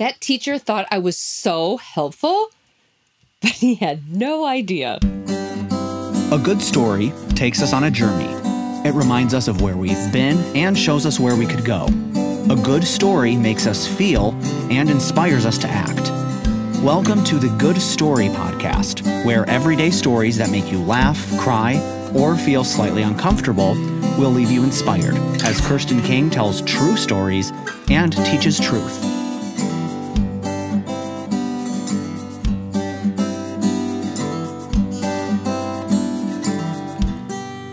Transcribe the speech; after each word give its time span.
That 0.00 0.18
teacher 0.18 0.56
thought 0.56 0.88
I 0.90 0.96
was 0.96 1.18
so 1.18 1.76
helpful, 1.76 2.48
but 3.42 3.50
he 3.50 3.74
had 3.74 4.10
no 4.10 4.46
idea. 4.46 4.98
A 6.32 6.40
good 6.42 6.62
story 6.62 7.12
takes 7.34 7.60
us 7.60 7.74
on 7.74 7.84
a 7.84 7.90
journey. 7.90 8.32
It 8.88 8.94
reminds 8.94 9.34
us 9.34 9.46
of 9.46 9.60
where 9.60 9.76
we've 9.76 10.10
been 10.10 10.38
and 10.56 10.78
shows 10.78 11.04
us 11.04 11.20
where 11.20 11.36
we 11.36 11.44
could 11.44 11.66
go. 11.66 11.84
A 12.48 12.56
good 12.56 12.82
story 12.82 13.36
makes 13.36 13.66
us 13.66 13.86
feel 13.86 14.30
and 14.70 14.88
inspires 14.88 15.44
us 15.44 15.58
to 15.58 15.68
act. 15.68 16.08
Welcome 16.82 17.22
to 17.24 17.36
the 17.36 17.54
Good 17.58 17.76
Story 17.76 18.28
Podcast, 18.28 19.04
where 19.26 19.46
everyday 19.50 19.90
stories 19.90 20.38
that 20.38 20.50
make 20.50 20.72
you 20.72 20.82
laugh, 20.82 21.30
cry, 21.36 21.74
or 22.14 22.38
feel 22.38 22.64
slightly 22.64 23.02
uncomfortable 23.02 23.74
will 24.18 24.30
leave 24.30 24.50
you 24.50 24.64
inspired 24.64 25.14
as 25.44 25.60
Kirsten 25.60 26.00
King 26.00 26.30
tells 26.30 26.62
true 26.62 26.96
stories 26.96 27.52
and 27.90 28.16
teaches 28.24 28.58
truth. 28.58 29.09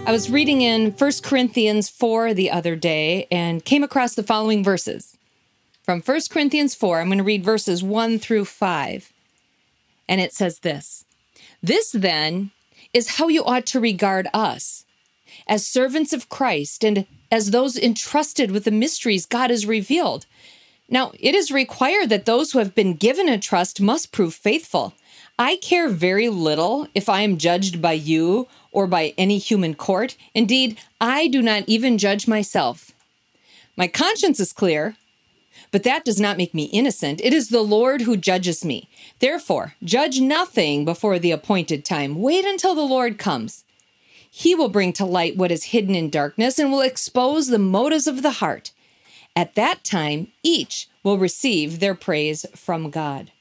I 0.07 0.13
was 0.13 0.31
reading 0.31 0.61
in 0.61 0.91
1 0.91 1.11
Corinthians 1.21 1.89
4 1.89 2.33
the 2.33 2.49
other 2.49 2.77
day 2.77 3.27
and 3.29 3.65
came 3.65 3.83
across 3.83 4.15
the 4.15 4.23
following 4.23 4.63
verses. 4.63 5.17
From 5.83 5.99
1 5.99 6.21
Corinthians 6.29 6.73
4, 6.73 7.01
I'm 7.01 7.07
going 7.07 7.17
to 7.17 7.25
read 7.25 7.43
verses 7.43 7.83
1 7.83 8.17
through 8.19 8.45
5. 8.45 9.11
And 10.07 10.21
it 10.21 10.31
says 10.31 10.59
this 10.59 11.03
This 11.61 11.91
then 11.91 12.51
is 12.93 13.17
how 13.17 13.27
you 13.27 13.43
ought 13.43 13.65
to 13.65 13.81
regard 13.81 14.29
us 14.33 14.85
as 15.45 15.67
servants 15.67 16.13
of 16.13 16.29
Christ 16.29 16.85
and 16.85 17.05
as 17.29 17.51
those 17.51 17.77
entrusted 17.77 18.51
with 18.51 18.63
the 18.63 18.71
mysteries 18.71 19.25
God 19.25 19.49
has 19.49 19.65
revealed. 19.65 20.25
Now, 20.87 21.11
it 21.19 21.35
is 21.35 21.51
required 21.51 22.07
that 22.11 22.25
those 22.25 22.53
who 22.53 22.59
have 22.59 22.73
been 22.73 22.93
given 22.93 23.27
a 23.27 23.37
trust 23.37 23.81
must 23.81 24.13
prove 24.13 24.33
faithful. 24.33 24.93
I 25.37 25.57
care 25.57 25.89
very 25.89 26.29
little 26.29 26.87
if 26.95 27.09
I 27.09 27.21
am 27.21 27.37
judged 27.37 27.81
by 27.81 27.91
you 27.91 28.47
or 28.77 28.85
by 28.85 29.11
any 29.17 29.39
human 29.39 29.73
court. 29.73 30.15
Indeed, 30.35 30.77
I 31.01 31.27
do 31.29 31.41
not 31.41 31.63
even 31.65 31.97
judge 31.97 32.27
myself. 32.27 32.91
My 33.75 33.87
conscience 33.87 34.39
is 34.39 34.53
clear, 34.53 34.95
but 35.71 35.81
that 35.81 36.05
does 36.05 36.19
not 36.19 36.37
make 36.37 36.53
me 36.53 36.65
innocent. 36.65 37.19
It 37.23 37.33
is 37.33 37.49
the 37.49 37.63
Lord 37.63 38.01
who 38.01 38.15
judges 38.15 38.63
me. 38.63 38.87
Therefore, 39.17 39.73
judge 39.83 40.19
nothing 40.19 40.85
before 40.85 41.17
the 41.17 41.31
appointed 41.31 41.85
time. 41.85 42.21
Wait 42.21 42.45
until 42.45 42.75
the 42.75 42.81
Lord 42.81 43.17
comes. 43.17 43.65
He 44.29 44.53
will 44.53 44.69
bring 44.69 44.93
to 44.93 45.05
light 45.05 45.35
what 45.35 45.51
is 45.51 45.73
hidden 45.73 45.95
in 45.95 46.11
darkness 46.11 46.59
and 46.59 46.71
will 46.71 46.81
expose 46.81 47.47
the 47.47 47.57
motives 47.57 48.05
of 48.05 48.21
the 48.21 48.37
heart. 48.43 48.73
At 49.35 49.55
that 49.55 49.83
time, 49.83 50.27
each 50.43 50.87
will 51.01 51.17
receive 51.17 51.79
their 51.79 51.95
praise 51.95 52.45
from 52.55 52.91
God. 52.91 53.31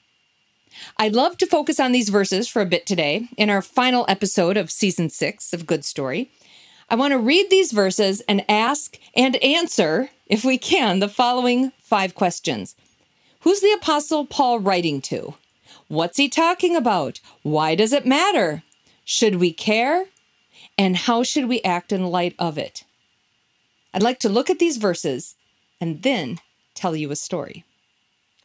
I'd 0.98 1.14
love 1.14 1.36
to 1.38 1.46
focus 1.46 1.78
on 1.80 1.92
these 1.92 2.08
verses 2.08 2.48
for 2.48 2.62
a 2.62 2.66
bit 2.66 2.86
today 2.86 3.28
in 3.36 3.50
our 3.50 3.62
final 3.62 4.04
episode 4.08 4.56
of 4.56 4.70
season 4.70 5.10
six 5.10 5.52
of 5.52 5.66
Good 5.66 5.84
Story. 5.84 6.30
I 6.88 6.94
want 6.94 7.12
to 7.12 7.18
read 7.18 7.50
these 7.50 7.72
verses 7.72 8.20
and 8.28 8.44
ask 8.48 8.98
and 9.14 9.36
answer, 9.36 10.10
if 10.26 10.44
we 10.44 10.58
can, 10.58 11.00
the 11.00 11.08
following 11.08 11.72
five 11.78 12.14
questions 12.14 12.76
Who's 13.40 13.60
the 13.60 13.72
Apostle 13.72 14.26
Paul 14.26 14.58
writing 14.60 15.00
to? 15.02 15.34
What's 15.88 16.16
he 16.16 16.28
talking 16.28 16.74
about? 16.74 17.20
Why 17.42 17.74
does 17.74 17.92
it 17.92 18.06
matter? 18.06 18.62
Should 19.04 19.36
we 19.36 19.52
care? 19.52 20.06
And 20.76 20.96
how 20.96 21.22
should 21.22 21.46
we 21.48 21.62
act 21.62 21.92
in 21.92 22.06
light 22.06 22.34
of 22.38 22.58
it? 22.58 22.84
I'd 23.94 24.02
like 24.02 24.18
to 24.20 24.28
look 24.28 24.50
at 24.50 24.58
these 24.58 24.76
verses 24.76 25.36
and 25.80 26.02
then 26.02 26.40
tell 26.74 26.96
you 26.96 27.10
a 27.10 27.16
story. 27.16 27.64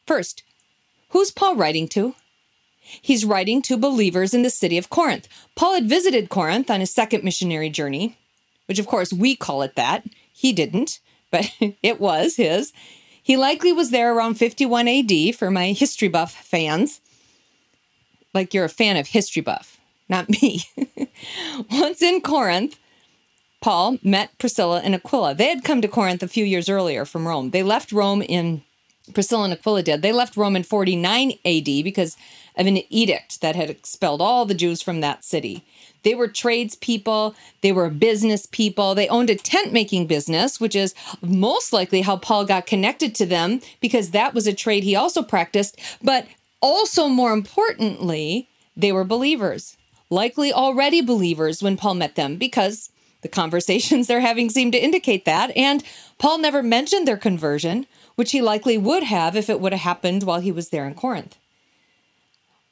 First, 0.06 0.44
who's 1.10 1.32
Paul 1.32 1.56
writing 1.56 1.88
to? 1.90 2.16
He's 2.82 3.26
writing 3.26 3.62
to 3.64 3.78
believers 3.78 4.34
in 4.34 4.42
the 4.42 4.50
city 4.50 4.78
of 4.78 4.90
Corinth. 4.90 5.28
Paul 5.56 5.76
had 5.76 5.88
visited 5.88 6.30
Corinth 6.30 6.70
on 6.70 6.80
his 6.80 6.94
second 6.94 7.24
missionary 7.24 7.70
journey, 7.70 8.18
which 8.66 8.80
of 8.80 8.88
course 8.88 9.14
we 9.14 9.36
call 9.36 9.62
it 9.62 9.76
that. 9.76 10.04
He 10.34 10.52
didn't, 10.52 11.00
but 11.30 11.50
it 11.84 12.00
was 12.00 12.36
his. 12.36 12.74
He 13.24 13.38
likely 13.38 13.72
was 13.72 13.92
there 13.92 14.14
around 14.14 14.36
51 14.36 14.88
AD 14.88 15.36
for 15.36 15.52
my 15.52 15.72
history 15.72 16.08
buff 16.08 16.34
fans. 16.34 17.02
Like 18.34 18.54
you're 18.54 18.66
a 18.66 18.70
fan 18.70 18.98
of 18.98 19.08
history 19.08 19.42
buff, 19.42 19.78
not 20.10 20.30
me. 20.30 20.64
Once 21.72 22.02
in 22.02 22.22
Corinth, 22.22 22.80
Paul 23.62 24.00
met 24.04 24.38
Priscilla 24.40 24.82
and 24.84 24.96
Aquila. 24.96 25.36
They 25.36 25.50
had 25.50 25.64
come 25.64 25.82
to 25.82 25.88
Corinth 25.88 26.24
a 26.24 26.28
few 26.28 26.44
years 26.44 26.68
earlier 26.68 27.06
from 27.06 27.28
Rome. 27.28 27.52
They 27.52 27.62
left 27.62 27.92
Rome 27.92 28.22
in 28.22 28.64
Priscilla 29.14 29.46
and 29.46 29.54
Aquila 29.54 29.84
did. 29.84 30.02
They 30.02 30.12
left 30.12 30.38
Rome 30.38 30.56
in 30.56 30.64
49 30.64 31.32
AD 31.46 31.66
because 31.66 32.18
of 32.56 32.68
an 32.68 32.80
edict 32.92 33.42
that 33.42 33.56
had 33.56 33.70
expelled 33.70 34.22
all 34.22 34.46
the 34.46 34.54
Jews 34.54 34.82
from 34.82 35.02
that 35.02 35.24
city. 35.24 35.64
They 36.04 36.16
were 36.16 36.28
tradespeople, 36.28 37.36
they 37.62 37.72
were 37.72 37.90
business 37.90 38.48
people, 38.48 38.96
they 38.96 39.08
owned 39.08 39.30
a 39.30 39.36
tent 39.36 39.72
making 39.72 40.08
business, 40.08 40.60
which 40.60 40.76
is 40.76 40.96
most 41.22 41.72
likely 41.74 42.02
how 42.02 42.18
Paul 42.18 42.46
got 42.46 42.66
connected 42.66 43.14
to 43.16 43.26
them 43.26 43.62
because 43.82 44.10
that 44.10 44.34
was 44.34 44.48
a 44.48 44.54
trade 44.54 44.84
he 44.84 44.96
also 44.96 45.22
practiced. 45.22 45.80
But 46.02 46.26
also, 46.62 47.08
more 47.08 47.34
importantly, 47.34 48.48
they 48.76 48.92
were 48.92 49.04
believers, 49.04 49.78
likely 50.10 50.52
already 50.52 51.02
believers 51.02 51.62
when 51.62 51.78
Paul 51.78 51.96
met 51.96 52.16
them 52.16 52.38
because 52.38 52.90
the 53.22 53.28
conversations 53.28 54.08
they're 54.08 54.20
having 54.20 54.50
seem 54.50 54.72
to 54.72 54.84
indicate 54.84 55.26
that. 55.26 55.56
And 55.56 55.84
Paul 56.18 56.40
never 56.40 56.64
mentioned 56.64 57.08
their 57.08 57.18
conversion, 57.18 57.86
which 58.22 58.34
he 58.34 58.40
likely 58.40 58.78
would 58.78 59.02
have 59.02 59.36
if 59.36 59.50
it 59.50 59.60
would 59.60 59.72
have 59.72 59.82
happened 59.82 60.22
while 60.22 60.42
he 60.42 60.52
was 60.52 60.70
there 60.70 60.86
in 60.86 60.94
Corinth. 60.94 61.40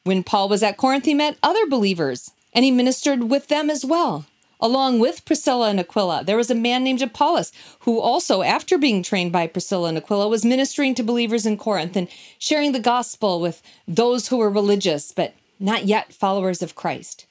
When 0.03 0.21
Paul 0.21 0.47
was 0.47 0.61
at 0.61 0.77
Corinth, 0.77 1.05
he 1.05 1.15
met 1.15 1.39
other 1.41 1.65
believers 1.65 2.29
and 2.53 2.63
he 2.63 2.69
ministered 2.69 3.31
with 3.31 3.47
them 3.47 3.67
as 3.67 3.83
well. 3.83 4.27
Along 4.61 4.99
with 4.99 5.25
Priscilla 5.25 5.71
and 5.71 5.79
Aquila, 5.79 6.23
there 6.23 6.37
was 6.37 6.51
a 6.51 6.53
man 6.53 6.83
named 6.83 7.01
Apollos 7.01 7.51
who 7.79 7.99
also, 7.99 8.43
after 8.43 8.77
being 8.77 9.01
trained 9.01 9.31
by 9.31 9.47
Priscilla 9.47 9.89
and 9.89 9.97
Aquila, 9.97 10.27
was 10.27 10.45
ministering 10.45 10.93
to 10.93 11.01
believers 11.01 11.47
in 11.47 11.57
Corinth 11.57 11.95
and 11.95 12.09
sharing 12.37 12.71
the 12.71 12.79
gospel 12.79 13.41
with 13.41 13.63
those 13.87 14.27
who 14.27 14.37
were 14.37 14.51
religious 14.51 15.11
but 15.11 15.33
not 15.59 15.85
yet 15.85 16.13
followers 16.13 16.61
of 16.61 16.75
Christ. 16.75 17.25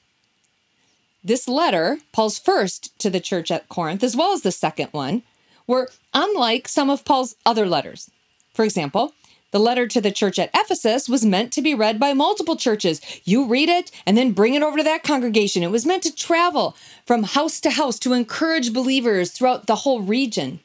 This 1.23 1.47
letter, 1.47 1.99
Paul's 2.11 2.37
first 2.37 2.99
to 2.99 3.09
the 3.09 3.21
church 3.21 3.49
at 3.49 3.69
Corinth, 3.69 4.03
as 4.03 4.17
well 4.17 4.33
as 4.33 4.41
the 4.41 4.51
second 4.51 4.89
one, 4.91 5.23
were 5.69 5.91
unlike 6.15 6.67
some 6.67 6.89
of 6.89 7.05
Paul's 7.05 7.35
other 7.45 7.67
letters. 7.67 8.09
For 8.55 8.65
example, 8.65 9.13
the 9.51 9.59
letter 9.59 9.87
to 9.87 10.01
the 10.01 10.11
church 10.11 10.39
at 10.39 10.49
Ephesus 10.55 11.07
was 11.07 11.23
meant 11.23 11.53
to 11.53 11.61
be 11.61 11.75
read 11.75 11.99
by 11.99 12.13
multiple 12.13 12.55
churches. 12.55 12.99
You 13.23 13.45
read 13.45 13.69
it 13.69 13.91
and 14.05 14.17
then 14.17 14.31
bring 14.31 14.55
it 14.55 14.63
over 14.63 14.77
to 14.77 14.83
that 14.83 15.03
congregation. 15.03 15.61
It 15.61 15.69
was 15.69 15.85
meant 15.85 16.01
to 16.03 16.15
travel 16.15 16.75
from 17.05 17.21
house 17.21 17.61
to 17.61 17.69
house 17.69 17.99
to 17.99 18.13
encourage 18.13 18.73
believers 18.73 19.31
throughout 19.31 19.67
the 19.67 19.75
whole 19.75 20.01
region. 20.01 20.59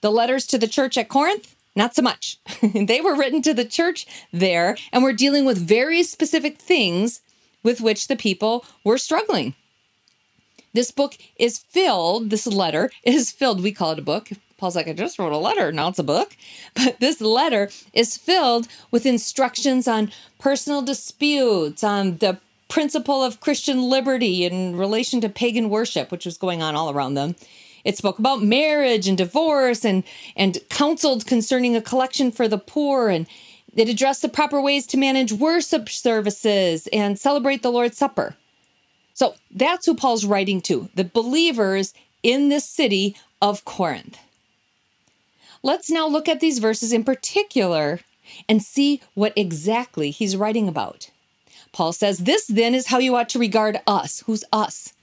The 0.00 0.12
letters 0.12 0.46
to 0.46 0.58
the 0.58 0.68
church 0.68 0.96
at 0.96 1.08
Corinth, 1.08 1.56
not 1.74 1.96
so 1.96 2.02
much. 2.02 2.38
they 2.62 3.00
were 3.00 3.16
written 3.16 3.42
to 3.42 3.52
the 3.52 3.64
church 3.64 4.06
there 4.32 4.76
and 4.92 5.02
were 5.02 5.12
dealing 5.12 5.44
with 5.44 5.58
very 5.58 6.04
specific 6.04 6.56
things 6.58 7.20
with 7.64 7.80
which 7.80 8.06
the 8.06 8.16
people 8.16 8.64
were 8.84 8.96
struggling. 8.96 9.54
This 10.72 10.90
book 10.90 11.16
is 11.36 11.58
filled, 11.58 12.30
this 12.30 12.46
letter 12.46 12.90
is 13.02 13.30
filled, 13.30 13.62
we 13.62 13.72
call 13.72 13.92
it 13.92 13.98
a 13.98 14.02
book, 14.02 14.30
Paul's 14.60 14.76
like, 14.76 14.88
I 14.88 14.92
just 14.92 15.18
wrote 15.18 15.32
a 15.32 15.38
letter. 15.38 15.72
Now 15.72 15.88
it's 15.88 15.98
a 15.98 16.04
book. 16.04 16.36
But 16.74 17.00
this 17.00 17.20
letter 17.20 17.70
is 17.94 18.18
filled 18.18 18.68
with 18.90 19.06
instructions 19.06 19.88
on 19.88 20.12
personal 20.38 20.82
disputes, 20.82 21.82
on 21.82 22.18
the 22.18 22.38
principle 22.68 23.24
of 23.24 23.40
Christian 23.40 23.82
liberty 23.82 24.44
in 24.44 24.76
relation 24.76 25.20
to 25.22 25.28
pagan 25.28 25.70
worship, 25.70 26.12
which 26.12 26.26
was 26.26 26.36
going 26.36 26.62
on 26.62 26.76
all 26.76 26.90
around 26.90 27.14
them. 27.14 27.34
It 27.84 27.96
spoke 27.96 28.18
about 28.18 28.42
marriage 28.42 29.08
and 29.08 29.16
divorce 29.16 29.84
and, 29.84 30.04
and 30.36 30.58
counseled 30.68 31.26
concerning 31.26 31.74
a 31.74 31.80
collection 31.80 32.30
for 32.30 32.46
the 32.46 32.58
poor. 32.58 33.08
And 33.08 33.26
it 33.74 33.88
addressed 33.88 34.20
the 34.20 34.28
proper 34.28 34.60
ways 34.60 34.86
to 34.88 34.98
manage 34.98 35.32
worship 35.32 35.88
services 35.88 36.86
and 36.92 37.18
celebrate 37.18 37.62
the 37.62 37.72
Lord's 37.72 37.96
Supper. 37.96 38.36
So 39.20 39.34
that's 39.50 39.84
who 39.84 39.94
Paul's 39.94 40.24
writing 40.24 40.62
to 40.62 40.88
the 40.94 41.04
believers 41.04 41.92
in 42.22 42.48
the 42.48 42.58
city 42.58 43.14
of 43.42 43.66
Corinth. 43.66 44.18
Let's 45.62 45.90
now 45.90 46.08
look 46.08 46.26
at 46.26 46.40
these 46.40 46.58
verses 46.58 46.90
in 46.90 47.04
particular 47.04 48.00
and 48.48 48.62
see 48.62 49.02
what 49.12 49.34
exactly 49.36 50.10
he's 50.10 50.38
writing 50.38 50.68
about. 50.68 51.10
Paul 51.70 51.92
says, 51.92 52.20
This 52.20 52.46
then 52.46 52.74
is 52.74 52.86
how 52.86 52.96
you 52.96 53.14
ought 53.14 53.28
to 53.28 53.38
regard 53.38 53.82
us. 53.86 54.20
Who's 54.20 54.42
us? 54.54 54.94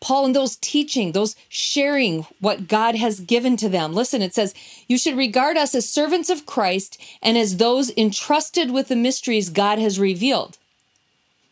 Paul 0.00 0.24
and 0.26 0.34
those 0.34 0.56
teaching, 0.56 1.12
those 1.12 1.36
sharing 1.48 2.26
what 2.40 2.66
God 2.66 2.96
has 2.96 3.20
given 3.20 3.56
to 3.58 3.68
them. 3.68 3.92
Listen, 3.92 4.20
it 4.20 4.34
says, 4.34 4.52
You 4.88 4.98
should 4.98 5.16
regard 5.16 5.56
us 5.56 5.76
as 5.76 5.88
servants 5.88 6.28
of 6.28 6.44
Christ 6.44 7.00
and 7.22 7.38
as 7.38 7.58
those 7.58 7.96
entrusted 7.96 8.72
with 8.72 8.88
the 8.88 8.96
mysteries 8.96 9.48
God 9.48 9.78
has 9.78 10.00
revealed. 10.00 10.58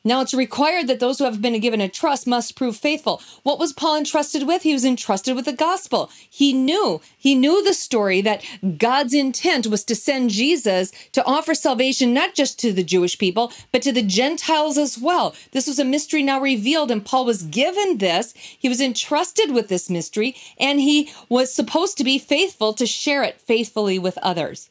Now 0.09 0.23
it's 0.23 0.33
required 0.33 0.87
that 0.87 1.01
those 1.01 1.19
who 1.19 1.27
have 1.27 1.43
been 1.43 1.61
given 1.61 1.83
a 1.83 1.89
trust 1.89 2.27
must 2.27 2.57
prove 2.57 2.79
faithful. 2.79 3.21
What 3.43 3.59
was 3.59 3.75
Paul 3.75 3.95
entrusted 3.95 4.47
with? 4.47 4.63
He 4.63 4.73
was 4.73 4.83
entrusted 4.83 5.37
with 5.37 5.45
the 5.45 5.53
gospel. 5.53 6.11
He 6.31 6.55
knew, 6.55 7.03
he 7.19 7.35
knew 7.35 7.63
the 7.63 7.75
story 7.75 8.23
that 8.23 8.43
God's 8.79 9.13
intent 9.13 9.67
was 9.67 9.85
to 9.85 9.95
send 9.95 10.31
Jesus 10.31 10.93
to 11.13 11.23
offer 11.27 11.55
salvation 11.55 12.15
not 12.15 12.35
just 12.35 12.59
to 12.61 12.73
the 12.73 12.83
Jewish 12.83 13.19
people, 13.19 13.53
but 13.71 13.83
to 13.83 13.93
the 13.93 14.01
Gentiles 14.01 14.79
as 14.79 14.97
well. 14.97 15.35
This 15.53 15.67
was 15.67 15.79
a 15.79 15.85
mystery 15.85 16.23
now 16.23 16.41
revealed, 16.41 16.91
and 16.91 17.05
Paul 17.05 17.27
was 17.27 17.43
given 17.43 17.99
this. 17.99 18.33
He 18.35 18.71
was 18.71 18.81
entrusted 18.81 19.51
with 19.51 19.69
this 19.69 19.91
mystery, 19.91 20.35
and 20.59 20.81
he 20.81 21.13
was 21.29 21.53
supposed 21.53 21.99
to 21.99 22.05
be 22.05 22.19
faithful 22.19 22.73
to 22.73 22.87
share 22.87 23.25
it 23.25 23.43
faithfully 23.43 23.99
with 23.99 24.17
others. 24.23 24.71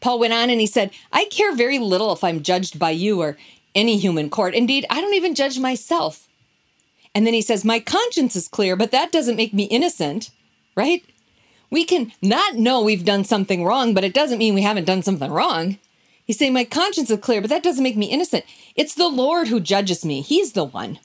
Paul 0.00 0.18
went 0.18 0.32
on 0.32 0.50
and 0.50 0.60
he 0.60 0.66
said, 0.66 0.90
I 1.12 1.26
care 1.26 1.54
very 1.54 1.78
little 1.78 2.12
if 2.12 2.24
I'm 2.24 2.42
judged 2.42 2.78
by 2.78 2.90
you 2.90 3.20
or 3.20 3.36
any 3.74 3.98
human 3.98 4.30
court. 4.30 4.54
Indeed, 4.54 4.86
I 4.90 5.00
don't 5.00 5.14
even 5.14 5.34
judge 5.34 5.58
myself. 5.58 6.28
And 7.14 7.26
then 7.26 7.34
he 7.34 7.42
says, 7.42 7.64
My 7.64 7.80
conscience 7.80 8.36
is 8.36 8.48
clear, 8.48 8.76
but 8.76 8.90
that 8.90 9.12
doesn't 9.12 9.36
make 9.36 9.52
me 9.52 9.64
innocent, 9.64 10.30
right? 10.76 11.04
We 11.70 11.84
can 11.84 12.12
not 12.20 12.56
know 12.56 12.82
we've 12.82 13.04
done 13.04 13.24
something 13.24 13.64
wrong, 13.64 13.94
but 13.94 14.04
it 14.04 14.14
doesn't 14.14 14.38
mean 14.38 14.54
we 14.54 14.62
haven't 14.62 14.84
done 14.84 15.02
something 15.02 15.30
wrong. 15.30 15.78
He's 16.24 16.38
saying, 16.38 16.52
My 16.52 16.64
conscience 16.64 17.10
is 17.10 17.18
clear, 17.18 17.40
but 17.40 17.50
that 17.50 17.62
doesn't 17.62 17.82
make 17.82 17.96
me 17.96 18.06
innocent. 18.06 18.44
It's 18.76 18.94
the 18.94 19.08
Lord 19.08 19.48
who 19.48 19.60
judges 19.60 20.04
me. 20.04 20.20
He's 20.20 20.52
the 20.52 20.64
one. 20.64 20.98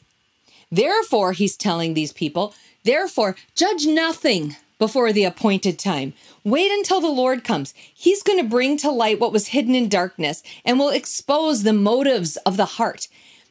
Therefore, 0.72 1.32
he's 1.32 1.56
telling 1.56 1.94
these 1.94 2.12
people, 2.12 2.54
therefore, 2.84 3.36
judge 3.56 3.86
nothing 3.86 4.56
before 4.78 5.14
the 5.14 5.24
appointed 5.24 5.80
time. 5.80 6.14
Wait 6.46 6.72
until 6.72 7.02
the 7.02 7.08
Lord 7.08 7.44
comes. 7.44 7.74
He's 7.92 8.22
going 8.22 8.38
to 8.38 8.48
bring 8.48 8.78
to 8.78 8.92
light 8.92 9.20
what 9.20 9.34
was 9.34 9.48
hidden 9.48 9.74
in 9.74 9.90
darkness 9.90 10.44
and 10.64 10.78
will 10.78 10.90
expose 10.90 11.64
the 11.64 11.74
motives 11.74 12.38
of 12.38 12.56
the 12.56 12.66
heart. 12.66 13.08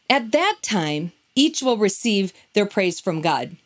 At 0.09 0.31
that 0.31 0.59
time, 0.63 1.11
each 1.35 1.61
will 1.61 1.77
receive 1.77 2.33
their 2.55 2.67
praise 2.67 3.01
from 3.01 3.21
God. 3.21 3.57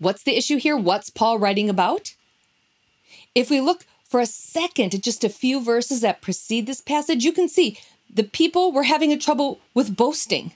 What's 0.00 0.24
the 0.24 0.36
issue 0.36 0.56
here? 0.56 0.76
What's 0.76 1.10
Paul 1.10 1.38
writing 1.38 1.70
about? 1.70 2.16
If 3.36 3.50
we 3.50 3.60
look 3.60 3.86
for 4.04 4.18
a 4.18 4.26
second 4.26 4.94
at 4.94 5.02
just 5.02 5.22
a 5.22 5.28
few 5.28 5.62
verses 5.62 6.00
that 6.00 6.20
precede 6.20 6.66
this 6.66 6.80
passage, 6.80 7.24
you 7.24 7.32
can 7.32 7.48
see 7.48 7.78
the 8.12 8.24
people 8.24 8.72
were 8.72 8.82
having 8.82 9.12
a 9.12 9.16
trouble 9.16 9.60
with 9.74 9.96
boasting. 9.96 10.52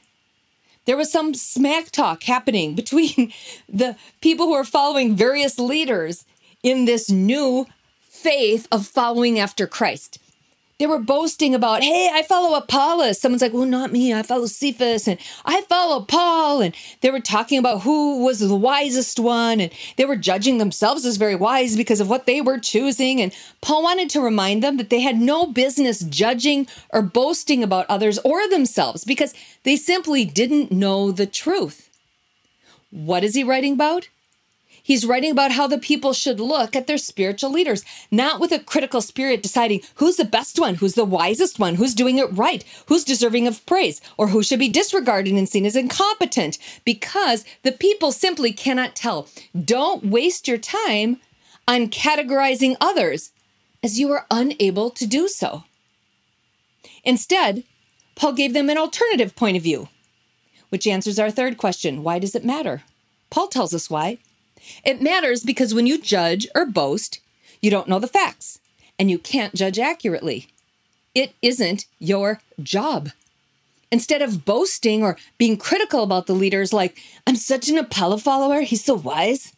There 0.84 0.96
was 0.96 1.12
some 1.12 1.32
smack 1.32 1.92
talk 1.92 2.24
happening 2.24 2.74
between 2.76 3.32
the 3.68 3.94
people 4.20 4.46
who 4.46 4.54
are 4.54 4.64
following 4.64 5.14
various 5.14 5.60
leaders 5.60 6.24
in 6.62 6.84
this 6.84 7.10
new 7.10 7.66
faith 8.08 8.66
of 8.72 8.86
following 8.86 9.38
after 9.38 9.66
Christ. 9.66 10.18
They 10.78 10.86
were 10.86 11.00
boasting 11.00 11.56
about, 11.56 11.82
hey, 11.82 12.08
I 12.12 12.22
follow 12.22 12.56
Apollos. 12.56 13.20
Someone's 13.20 13.42
like, 13.42 13.52
well, 13.52 13.64
not 13.64 13.90
me. 13.90 14.14
I 14.14 14.22
follow 14.22 14.46
Cephas 14.46 15.08
and 15.08 15.18
I 15.44 15.62
follow 15.62 16.02
Paul. 16.02 16.60
And 16.60 16.72
they 17.00 17.10
were 17.10 17.18
talking 17.18 17.58
about 17.58 17.82
who 17.82 18.24
was 18.24 18.38
the 18.38 18.54
wisest 18.54 19.18
one. 19.18 19.60
And 19.60 19.72
they 19.96 20.04
were 20.04 20.14
judging 20.14 20.58
themselves 20.58 21.04
as 21.04 21.16
very 21.16 21.34
wise 21.34 21.76
because 21.76 21.98
of 21.98 22.08
what 22.08 22.26
they 22.26 22.40
were 22.40 22.60
choosing. 22.60 23.20
And 23.20 23.34
Paul 23.60 23.82
wanted 23.82 24.08
to 24.10 24.20
remind 24.20 24.62
them 24.62 24.76
that 24.76 24.88
they 24.88 25.00
had 25.00 25.18
no 25.18 25.46
business 25.46 25.98
judging 26.00 26.68
or 26.90 27.02
boasting 27.02 27.64
about 27.64 27.86
others 27.88 28.20
or 28.20 28.48
themselves 28.48 29.04
because 29.04 29.34
they 29.64 29.74
simply 29.74 30.24
didn't 30.24 30.70
know 30.70 31.10
the 31.10 31.26
truth. 31.26 31.90
What 32.92 33.24
is 33.24 33.34
he 33.34 33.42
writing 33.42 33.72
about? 33.72 34.08
He's 34.88 35.04
writing 35.04 35.30
about 35.30 35.52
how 35.52 35.66
the 35.66 35.76
people 35.76 36.14
should 36.14 36.40
look 36.40 36.74
at 36.74 36.86
their 36.86 36.96
spiritual 36.96 37.50
leaders, 37.50 37.84
not 38.10 38.40
with 38.40 38.52
a 38.52 38.58
critical 38.58 39.02
spirit 39.02 39.42
deciding 39.42 39.82
who's 39.96 40.16
the 40.16 40.24
best 40.24 40.58
one, 40.58 40.76
who's 40.76 40.94
the 40.94 41.04
wisest 41.04 41.58
one, 41.58 41.74
who's 41.74 41.92
doing 41.92 42.16
it 42.16 42.32
right, 42.32 42.64
who's 42.86 43.04
deserving 43.04 43.46
of 43.46 43.66
praise, 43.66 44.00
or 44.16 44.28
who 44.28 44.42
should 44.42 44.58
be 44.58 44.70
disregarded 44.70 45.34
and 45.34 45.46
seen 45.46 45.66
as 45.66 45.76
incompetent, 45.76 46.56
because 46.86 47.44
the 47.64 47.72
people 47.72 48.12
simply 48.12 48.50
cannot 48.50 48.96
tell. 48.96 49.28
Don't 49.62 50.06
waste 50.06 50.48
your 50.48 50.56
time 50.56 51.20
on 51.68 51.88
categorizing 51.88 52.74
others 52.80 53.32
as 53.82 54.00
you 54.00 54.10
are 54.10 54.24
unable 54.30 54.88
to 54.88 55.06
do 55.06 55.28
so. 55.28 55.64
Instead, 57.04 57.62
Paul 58.14 58.32
gave 58.32 58.54
them 58.54 58.70
an 58.70 58.78
alternative 58.78 59.36
point 59.36 59.58
of 59.58 59.62
view, 59.62 59.90
which 60.70 60.86
answers 60.86 61.18
our 61.18 61.30
third 61.30 61.58
question 61.58 62.02
why 62.02 62.18
does 62.18 62.34
it 62.34 62.42
matter? 62.42 62.84
Paul 63.28 63.48
tells 63.48 63.74
us 63.74 63.90
why. 63.90 64.16
It 64.84 65.02
matters 65.02 65.42
because 65.42 65.74
when 65.74 65.86
you 65.86 66.00
judge 66.00 66.46
or 66.54 66.66
boast, 66.66 67.20
you 67.60 67.70
don't 67.70 67.88
know 67.88 67.98
the 67.98 68.06
facts 68.06 68.60
and 68.98 69.10
you 69.10 69.18
can't 69.18 69.54
judge 69.54 69.78
accurately. 69.78 70.48
It 71.14 71.34
isn't 71.42 71.86
your 71.98 72.40
job. 72.62 73.10
Instead 73.90 74.20
of 74.20 74.44
boasting 74.44 75.02
or 75.02 75.16
being 75.38 75.56
critical 75.56 76.02
about 76.02 76.26
the 76.26 76.34
leaders, 76.34 76.72
like, 76.72 76.98
I'm 77.26 77.36
such 77.36 77.68
an 77.68 77.78
Apollo 77.78 78.18
follower, 78.18 78.60
he's 78.60 78.84
so 78.84 78.94
wise. 78.94 79.52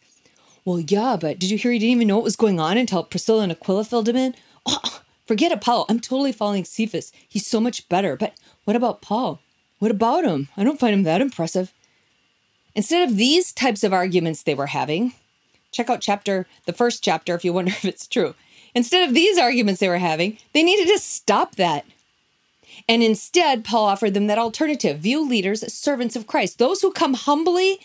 Well, 0.63 0.79
yeah, 0.79 1.17
but 1.19 1.39
did 1.39 1.49
you 1.51 1.57
hear 1.57 1.71
he 1.71 1.79
didn't 1.79 1.95
even 1.95 2.07
know 2.07 2.17
what 2.17 2.23
was 2.23 2.35
going 2.35 2.59
on 2.59 2.77
until 2.77 3.03
Priscilla 3.03 3.43
and 3.43 3.51
Aquila 3.51 3.83
filled 3.83 4.09
him 4.09 4.15
in? 4.15 4.35
Oh, 4.63 5.01
forget 5.25 5.51
Apollo. 5.51 5.85
I'm 5.89 5.99
totally 5.99 6.31
following 6.31 6.65
Cephas. 6.65 7.11
He's 7.27 7.47
so 7.47 7.59
much 7.59 7.89
better. 7.89 8.15
But 8.15 8.35
what 8.65 8.75
about 8.75 9.01
Paul? 9.01 9.39
What 9.79 9.89
about 9.89 10.23
him? 10.23 10.49
I 10.55 10.63
don't 10.63 10.79
find 10.79 10.93
him 10.93 11.01
that 11.03 11.19
impressive. 11.19 11.73
Instead 12.75 13.07
of 13.07 13.17
these 13.17 13.51
types 13.51 13.83
of 13.83 13.93
arguments 13.93 14.43
they 14.43 14.55
were 14.55 14.67
having, 14.67 15.13
check 15.71 15.89
out 15.89 16.01
chapter 16.01 16.47
the 16.65 16.73
first 16.73 17.03
chapter 17.03 17.35
if 17.35 17.43
you 17.43 17.53
wonder 17.53 17.71
if 17.75 17.85
it's 17.85 18.07
true. 18.07 18.35
Instead 18.73 19.07
of 19.07 19.13
these 19.13 19.37
arguments 19.37 19.79
they 19.79 19.89
were 19.89 19.97
having, 19.97 20.37
they 20.53 20.63
needed 20.63 20.87
to 20.87 20.99
stop 20.99 21.55
that. 21.55 21.85
And 22.87 23.03
instead, 23.03 23.63
Paul 23.65 23.85
offered 23.85 24.13
them 24.13 24.27
that 24.27 24.37
alternative 24.37 24.99
view 24.99 25.27
leaders 25.27 25.61
as 25.61 25.73
servants 25.73 26.15
of 26.15 26.27
Christ, 26.27 26.57
those 26.57 26.81
who 26.81 26.91
come 26.91 27.13
humbly, 27.13 27.79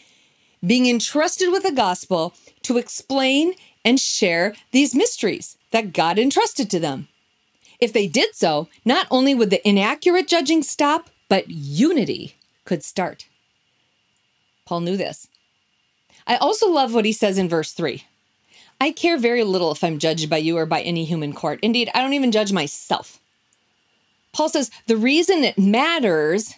being 0.64 0.86
entrusted 0.86 1.50
with 1.50 1.64
the 1.64 1.72
gospel 1.72 2.34
to 2.62 2.78
explain 2.78 3.54
and 3.84 4.00
share 4.00 4.54
these 4.72 4.94
mysteries 4.94 5.58
that 5.70 5.92
God 5.92 6.18
entrusted 6.18 6.70
to 6.70 6.80
them. 6.80 7.08
If 7.78 7.92
they 7.92 8.06
did 8.06 8.34
so, 8.34 8.68
not 8.84 9.06
only 9.10 9.34
would 9.34 9.50
the 9.50 9.66
inaccurate 9.68 10.28
judging 10.28 10.62
stop, 10.62 11.10
but 11.28 11.50
unity 11.50 12.36
could 12.64 12.82
start. 12.82 13.26
Paul 14.66 14.80
knew 14.80 14.96
this. 14.96 15.28
I 16.26 16.36
also 16.36 16.68
love 16.68 16.92
what 16.92 17.04
he 17.04 17.12
says 17.12 17.38
in 17.38 17.48
verse 17.48 17.72
3. 17.72 18.04
I 18.80 18.90
care 18.90 19.16
very 19.16 19.44
little 19.44 19.72
if 19.72 19.82
I'm 19.82 19.98
judged 19.98 20.28
by 20.28 20.36
you 20.38 20.58
or 20.58 20.66
by 20.66 20.82
any 20.82 21.04
human 21.04 21.32
court. 21.32 21.60
Indeed, 21.62 21.90
I 21.94 22.00
don't 22.00 22.12
even 22.12 22.32
judge 22.32 22.52
myself. 22.52 23.20
Paul 24.32 24.50
says 24.50 24.70
the 24.86 24.96
reason 24.96 25.44
it 25.44 25.56
matters 25.56 26.54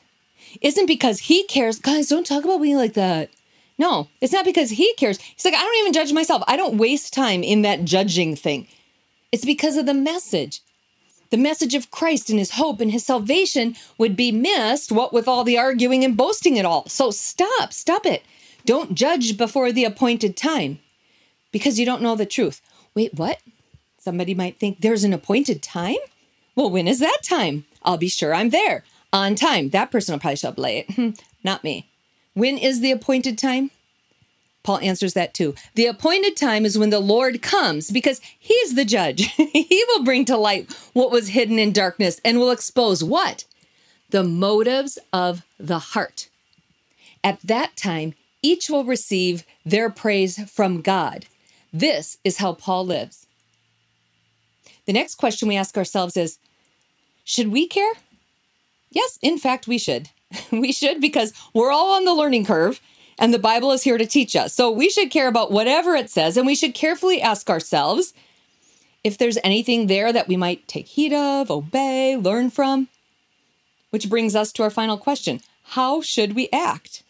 isn't 0.61 0.87
because 0.87 1.21
he 1.21 1.45
cares. 1.45 1.79
Guys, 1.79 2.09
don't 2.09 2.27
talk 2.27 2.45
about 2.45 2.61
me 2.61 2.75
like 2.75 2.95
that. 2.95 3.31
No, 3.79 4.09
it's 4.21 4.33
not 4.33 4.45
because 4.45 4.71
he 4.71 4.93
cares. 4.95 5.21
He's 5.21 5.45
like, 5.45 5.55
I 5.55 5.63
don't 5.63 5.79
even 5.79 5.93
judge 5.93 6.13
myself. 6.13 6.43
I 6.49 6.57
don't 6.57 6.79
waste 6.79 7.15
time 7.15 7.45
in 7.45 7.63
that 7.63 7.85
judging 7.85 8.35
thing. 8.35 8.67
It's 9.31 9.45
because 9.45 9.77
of 9.77 9.87
the 9.87 9.95
message. 9.95 10.61
The 11.31 11.37
message 11.37 11.75
of 11.75 11.91
Christ 11.91 12.31
and 12.31 12.39
his 12.39 12.53
hope 12.53 12.81
and 12.81 12.91
his 12.91 13.05
salvation 13.05 13.77
would 13.99 14.17
be 14.17 14.33
missed, 14.33 14.91
what 14.91 15.13
with 15.13 15.29
all 15.29 15.45
the 15.45 15.59
arguing 15.59 16.05
and 16.05 16.17
boasting 16.17 16.57
it 16.57 16.65
all. 16.65 16.89
So 16.89 17.11
stop, 17.11 17.73
stop 17.73 18.07
it. 18.07 18.23
Don't 18.65 18.95
judge 18.95 19.37
before 19.37 19.73
the 19.73 19.85
appointed 19.85 20.37
time 20.37 20.79
because 21.53 21.79
you 21.79 21.87
don't 21.87 22.03
know 22.03 22.17
the 22.17 22.27
truth. 22.27 22.61
Wait, 22.95 23.15
what? 23.15 23.41
Somebody 23.99 24.35
might 24.35 24.59
think 24.59 24.81
there's 24.81 25.05
an 25.05 25.13
appointed 25.13 25.63
time? 25.63 25.97
Well, 26.55 26.71
when 26.71 26.89
is 26.89 26.99
that 27.01 27.21
time? 27.23 27.67
I'll 27.83 27.99
be 27.99 28.09
sure 28.09 28.35
I'm 28.35 28.51
there 28.51 28.85
on 29.13 29.35
time. 29.35 29.71
That 29.71 29.91
person 29.91 30.13
will 30.13 30.21
probably 30.21 30.37
show 30.37 30.49
up 30.49 30.59
late. 30.59 30.89
Not 31.45 31.65
me. 31.65 31.91
When 32.35 32.59
is 32.59 32.81
the 32.81 32.91
appointed 32.91 33.39
time? 33.39 33.71
Paul 34.69 34.81
answers 34.81 35.15
that 35.15 35.33
too. 35.33 35.55
The 35.77 35.87
appointed 35.87 36.37
time 36.37 36.67
is 36.67 36.77
when 36.77 36.91
the 36.91 37.01
Lord 37.01 37.41
comes 37.41 37.91
because 37.91 38.21
he's 38.39 38.75
the 38.75 38.85
judge. 38.85 39.23
he 39.37 39.83
will 39.89 40.05
bring 40.05 40.27
to 40.27 40.37
light 40.37 40.71
what 40.93 41.11
was 41.11 41.29
hidden 41.29 41.59
in 41.59 41.73
darkness 41.73 42.21
and 42.23 42.39
will 42.39 42.51
expose 42.51 43.03
what? 43.03 43.47
The 44.11 44.23
motives 44.23 44.99
of 45.11 45.43
the 45.59 45.79
heart. 45.79 46.29
At 47.25 47.41
that 47.41 47.79
time, 47.79 48.13
each 48.43 48.69
will 48.69 48.85
receive 48.85 49.47
their 49.65 49.89
praise 49.89 50.39
from 50.51 50.83
God. 50.83 51.25
This 51.73 52.19
is 52.23 52.37
how 52.37 52.53
Paul 52.53 52.85
lives. 52.85 53.27
The 54.85 54.93
next 54.93 55.15
question 55.15 55.49
we 55.49 55.57
ask 55.57 55.79
ourselves 55.79 56.15
is 56.15 56.37
Should 57.25 57.49
we 57.49 57.67
care? 57.67 57.95
Yes, 58.91 59.19
in 59.23 59.39
fact, 59.39 59.67
we 59.67 59.79
should. 59.79 60.11
we 60.53 60.73
should 60.73 61.01
because 61.01 61.33
we're 61.55 61.73
all 61.73 61.93
on 61.93 62.05
the 62.05 62.13
learning 62.13 62.45
curve 62.45 62.83
and 63.19 63.35
the 63.35 63.39
Bible 63.39 63.73
is 63.73 63.83
here 63.83 63.99
to 63.99 64.07
teach 64.07 64.37
us. 64.37 64.55
So 64.55 64.71
we 64.71 64.89
should 64.89 65.11
care 65.11 65.29
about 65.29 65.51
whatever 65.51 65.95
it 65.95 66.11
says, 66.11 66.37
and 66.37 66.47
we 66.47 66.55
should 66.55 66.75
carefully 66.75 67.21
ask 67.21 67.51
ourselves 67.51 68.15
if 69.03 69.19
there's 69.19 69.39
anything 69.43 69.87
there 69.87 70.13
that 70.13 70.29
we 70.29 70.37
might 70.37 70.69
take 70.69 70.87
heed 70.87 71.13
of, 71.13 71.51
obey, 71.51 72.17
learn 72.17 72.51
from. 72.51 72.89
Which 73.91 74.09
brings 74.09 74.37
us 74.37 74.53
to 74.53 74.63
our 74.63 74.71
final 74.71 74.99
question 74.99 75.41
How 75.65 76.01
should 76.01 76.35
we 76.35 76.49
act? 76.53 77.03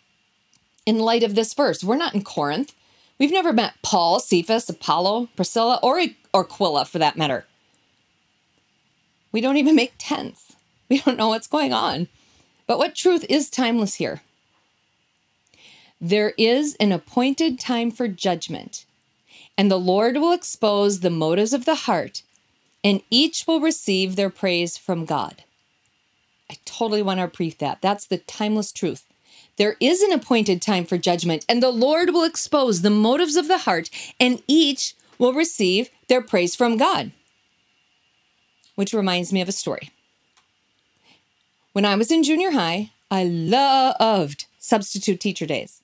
In 0.87 0.99
light 0.99 1.23
of 1.23 1.35
this 1.35 1.53
verse, 1.53 1.85
we're 1.85 1.97
not 1.97 2.15
in 2.15 2.25
Corinth. 2.25 2.75
We've 3.19 3.33
never 3.33 3.53
met 3.53 3.75
Paul, 3.83 4.21
Cephas, 4.21 4.69
Apollo, 4.69 5.29
Priscilla, 5.35 5.81
or 5.83 6.01
Aquila 6.33 6.85
for 6.85 6.99
that 6.99 7.17
matter. 7.17 7.45
We 9.33 9.41
don't 9.41 9.57
even 9.57 9.75
make 9.75 9.95
tents. 9.99 10.55
We 10.89 11.01
don't 11.01 11.19
know 11.19 11.29
what's 11.29 11.47
going 11.47 11.75
on. 11.75 12.09
But 12.67 12.79
what 12.79 12.95
truth 12.95 13.27
is 13.29 13.51
timeless 13.51 13.97
here? 13.97 14.23
There 16.01 16.33
is 16.39 16.77
an 16.77 16.93
appointed 16.93 17.59
time 17.59 17.91
for 17.91 18.07
judgment, 18.07 18.87
and 19.57 19.69
the 19.69 19.81
Lord 19.81 20.17
will 20.17 20.33
expose 20.33 21.01
the 21.01 21.11
motives 21.11 21.53
of 21.53 21.65
the 21.65 21.75
heart, 21.75 22.23
and 22.85 23.03
each 23.11 23.47
will 23.49 23.61
receive 23.61 24.15
their 24.15 24.31
praise 24.31 24.79
from 24.79 25.05
God. 25.05 25.43
I 26.49 26.57
totally 26.65 27.03
want 27.03 27.19
to 27.19 27.25
repeat 27.25 27.59
that. 27.59 27.83
That's 27.83 28.07
the 28.07 28.19
timeless 28.19 28.71
truth. 28.71 29.05
There 29.57 29.77
is 29.81 30.01
an 30.01 30.13
appointed 30.13 30.63
time 30.63 30.85
for 30.85 30.99
judgment, 30.99 31.45
and 31.49 31.61
the 31.61 31.71
Lord 31.71 32.11
will 32.11 32.23
expose 32.23 32.83
the 32.83 32.91
motives 32.91 33.35
of 33.35 33.49
the 33.49 33.59
heart, 33.59 33.91
and 34.21 34.41
each 34.47 34.95
will 35.19 35.33
receive 35.33 35.91
their 36.07 36.23
praise 36.23 36.55
from 36.55 36.77
God. 36.77 37.11
Which 38.77 38.95
reminds 38.95 39.33
me 39.33 39.41
of 39.41 39.49
a 39.49 39.53
story. 39.53 39.91
When 41.73 41.85
I 41.85 41.97
was 41.97 42.13
in 42.13 42.23
junior 42.23 42.53
high, 42.53 42.93
I 43.11 43.25
loved 43.25 44.47
substitute 44.61 45.19
teacher 45.19 45.45
days. 45.45 45.83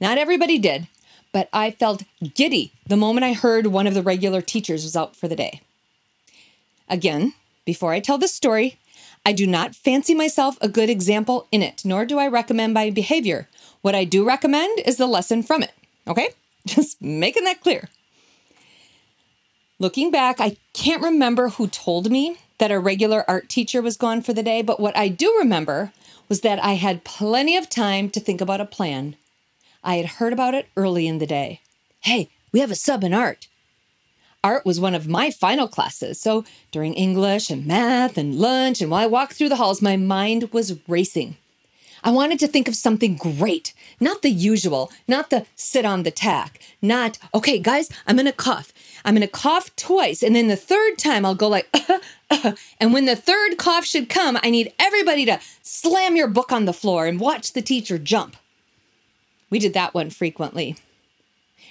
Not 0.00 0.18
everybody 0.18 0.58
did, 0.58 0.88
but 1.32 1.48
I 1.52 1.70
felt 1.70 2.04
giddy 2.34 2.72
the 2.86 2.96
moment 2.96 3.24
I 3.24 3.34
heard 3.34 3.66
one 3.66 3.86
of 3.86 3.94
the 3.94 4.02
regular 4.02 4.40
teachers 4.40 4.84
was 4.84 4.96
out 4.96 5.14
for 5.14 5.28
the 5.28 5.36
day. 5.36 5.60
Again, 6.88 7.34
before 7.64 7.92
I 7.92 8.00
tell 8.00 8.18
this 8.18 8.34
story, 8.34 8.78
I 9.24 9.32
do 9.32 9.46
not 9.46 9.74
fancy 9.74 10.14
myself 10.14 10.56
a 10.60 10.68
good 10.68 10.88
example 10.88 11.46
in 11.52 11.62
it, 11.62 11.82
nor 11.84 12.06
do 12.06 12.18
I 12.18 12.26
recommend 12.26 12.74
my 12.74 12.90
behavior. 12.90 13.48
What 13.82 13.94
I 13.94 14.04
do 14.04 14.26
recommend 14.26 14.80
is 14.80 14.96
the 14.96 15.06
lesson 15.06 15.42
from 15.42 15.62
it. 15.62 15.72
Okay? 16.08 16.30
Just 16.66 17.00
making 17.02 17.44
that 17.44 17.60
clear. 17.60 17.88
Looking 19.78 20.10
back, 20.10 20.40
I 20.40 20.56
can't 20.72 21.02
remember 21.02 21.50
who 21.50 21.66
told 21.66 22.10
me 22.10 22.38
that 22.58 22.70
a 22.70 22.78
regular 22.78 23.24
art 23.28 23.48
teacher 23.48 23.80
was 23.80 23.96
gone 23.96 24.20
for 24.20 24.32
the 24.32 24.42
day, 24.42 24.62
but 24.62 24.80
what 24.80 24.96
I 24.96 25.08
do 25.08 25.34
remember 25.38 25.92
was 26.28 26.42
that 26.42 26.62
I 26.62 26.74
had 26.74 27.04
plenty 27.04 27.56
of 27.56 27.70
time 27.70 28.10
to 28.10 28.20
think 28.20 28.40
about 28.40 28.60
a 28.60 28.66
plan. 28.66 29.16
I 29.82 29.96
had 29.96 30.06
heard 30.06 30.32
about 30.32 30.54
it 30.54 30.68
early 30.76 31.06
in 31.06 31.18
the 31.18 31.26
day. 31.26 31.60
Hey, 32.00 32.28
we 32.52 32.60
have 32.60 32.70
a 32.70 32.74
sub 32.74 33.02
in 33.04 33.14
art. 33.14 33.48
Art 34.42 34.64
was 34.64 34.80
one 34.80 34.94
of 34.94 35.08
my 35.08 35.30
final 35.30 35.68
classes, 35.68 36.20
so 36.20 36.44
during 36.70 36.94
English 36.94 37.50
and 37.50 37.66
math 37.66 38.16
and 38.16 38.38
lunch, 38.38 38.80
and 38.80 38.90
while 38.90 39.02
I 39.02 39.06
walked 39.06 39.34
through 39.34 39.50
the 39.50 39.56
halls, 39.56 39.82
my 39.82 39.96
mind 39.96 40.50
was 40.52 40.78
racing. 40.88 41.36
I 42.02 42.10
wanted 42.10 42.38
to 42.38 42.48
think 42.48 42.66
of 42.66 42.74
something 42.74 43.16
great, 43.16 43.74
not 44.00 44.22
the 44.22 44.30
usual, 44.30 44.90
not 45.06 45.28
the 45.28 45.44
sit 45.56 45.84
on 45.84 46.02
the 46.02 46.10
tack, 46.10 46.58
not, 46.80 47.18
okay, 47.34 47.58
guys, 47.58 47.90
I'm 48.06 48.16
gonna 48.16 48.32
cough. 48.32 48.72
I'm 49.04 49.14
gonna 49.14 49.28
cough 49.28 49.74
twice, 49.76 50.22
and 50.22 50.34
then 50.34 50.48
the 50.48 50.56
third 50.56 50.96
time 50.96 51.26
I'll 51.26 51.34
go 51.34 51.48
like, 51.48 51.68
uh, 51.90 51.98
uh, 52.30 52.52
and 52.78 52.94
when 52.94 53.04
the 53.04 53.16
third 53.16 53.58
cough 53.58 53.84
should 53.84 54.08
come, 54.08 54.38
I 54.42 54.48
need 54.48 54.72
everybody 54.78 55.26
to 55.26 55.38
slam 55.62 56.16
your 56.16 56.28
book 56.28 56.50
on 56.50 56.64
the 56.64 56.72
floor 56.72 57.06
and 57.06 57.20
watch 57.20 57.52
the 57.52 57.62
teacher 57.62 57.98
jump. 57.98 58.36
We 59.50 59.58
did 59.58 59.74
that 59.74 59.94
one 59.94 60.10
frequently. 60.10 60.76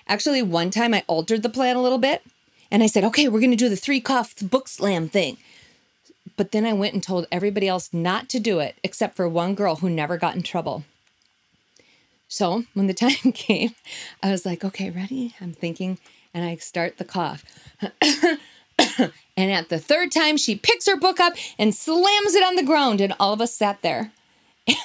Actually, 0.08 0.42
one 0.42 0.70
time 0.70 0.94
I 0.94 1.04
altered 1.08 1.44
the 1.44 1.50
plan 1.50 1.76
a 1.76 1.82
little 1.82 1.98
bit 1.98 2.24
and 2.70 2.84
I 2.84 2.88
said, 2.88 3.04
okay, 3.06 3.28
we're 3.28 3.40
gonna 3.40 3.56
do 3.56 3.70
the 3.70 3.76
three 3.76 4.02
cough 4.02 4.36
book 4.42 4.68
slam 4.68 5.10
thing. 5.10 5.38
But 6.38 6.52
then 6.52 6.66
I 6.66 6.74
went 6.74 6.94
and 6.94 7.04
told 7.04 7.28
everybody 7.32 7.68
else 7.68 7.90
not 7.92 8.30
to 8.30 8.40
do 8.40 8.60
it, 8.60 8.76
except 8.84 9.16
for 9.16 9.28
one 9.28 9.56
girl 9.56 9.78
who 9.78 9.90
never 9.90 10.18
got 10.18 10.36
in 10.36 10.44
trouble. 10.44 10.84
So 12.28 12.64
when 12.74 12.88
the 12.88 12.94
time 13.06 13.32
came, 13.34 13.76
I 14.24 14.32
was 14.32 14.46
like, 14.46 14.64
okay, 14.64 14.90
ready? 14.90 15.36
I'm 15.42 15.54
thinking, 15.54 15.98
and 16.34 16.46
I 16.46 16.56
start 16.58 16.98
the 16.98 17.06
cough. 17.06 17.44
and 17.82 19.52
at 19.52 19.70
the 19.70 19.80
third 19.80 20.12
time, 20.12 20.38
she 20.38 20.56
picks 20.56 20.88
her 20.88 20.96
book 20.96 21.20
up 21.20 21.34
and 21.58 21.76
slams 21.76 22.36
it 22.36 22.44
on 22.44 22.56
the 22.56 22.64
ground, 22.64 23.02
and 23.02 23.14
all 23.20 23.34
of 23.34 23.42
us 23.42 23.54
sat 23.54 23.82
there. 23.82 24.12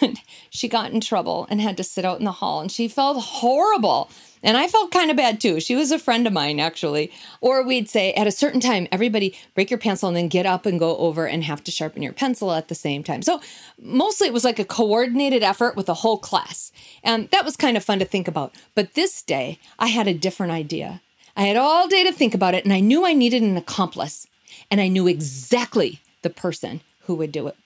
And 0.01 0.21
she 0.51 0.69
got 0.69 0.93
in 0.93 1.01
trouble 1.01 1.47
and 1.51 1.61
had 1.61 1.77
to 1.77 1.85
sit 1.85 2.05
out 2.05 2.19
in 2.19 2.25
the 2.25 2.33
hall, 2.33 2.61
and 2.61 2.71
she 2.71 2.89
felt 2.89 3.23
horrible. 3.23 4.11
And 4.43 4.59
I 4.59 4.69
felt 4.69 4.91
kind 4.91 5.11
of 5.11 5.17
bad 5.17 5.41
too. 5.41 5.59
She 5.59 5.75
was 5.75 5.91
a 5.91 5.99
friend 5.99 6.27
of 6.27 6.33
mine, 6.33 6.61
actually. 6.61 7.11
Or 7.41 7.63
we'd 7.63 7.89
say 7.89 8.13
at 8.13 8.27
a 8.27 8.31
certain 8.31 8.61
time, 8.61 8.87
everybody 8.93 9.35
break 9.55 9.71
your 9.71 9.79
pencil 9.79 10.09
and 10.09 10.17
then 10.17 10.29
get 10.29 10.45
up 10.45 10.67
and 10.67 10.79
go 10.79 10.99
over 10.99 11.27
and 11.27 11.43
have 11.45 11.65
to 11.65 11.71
sharpen 11.71 12.03
your 12.03 12.13
pencil 12.13 12.53
at 12.53 12.69
the 12.69 12.75
same 12.75 13.03
time. 13.03 13.23
So 13.23 13.41
mostly 13.81 14.27
it 14.27 14.35
was 14.35 14.45
like 14.45 14.59
a 14.59 14.65
coordinated 14.65 15.43
effort 15.43 15.77
with 15.77 15.87
the 15.87 15.95
whole 15.95 16.19
class. 16.19 16.73
And 17.03 17.31
that 17.31 17.45
was 17.45 17.57
kind 17.57 17.77
of 17.77 17.85
fun 17.85 17.99
to 18.01 18.05
think 18.05 18.29
about. 18.29 18.55
But 18.75 18.93
this 18.93 19.23
day, 19.23 19.59
I 19.79 19.87
had 19.87 20.07
a 20.07 20.15
different 20.15 20.53
idea. 20.53 21.01
I 21.37 21.45
had 21.45 21.57
all 21.57 21.89
day 21.89 22.05
to 22.05 22.13
think 22.13 22.35
about 22.35 22.55
it, 22.55 22.65
and 22.65 22.73
I 22.73 22.81
knew 22.81 23.07
I 23.07 23.15
needed 23.15 23.43
an 23.43 23.57
accomplice. 23.57 24.27
And 24.71 24.81
I 24.81 24.89
knew 24.89 25.09
exactly 25.09 26.01
the 26.23 26.31
person 26.31 26.83
who 27.07 27.15
would 27.15 27.33
do 27.33 27.47
it. 27.49 27.57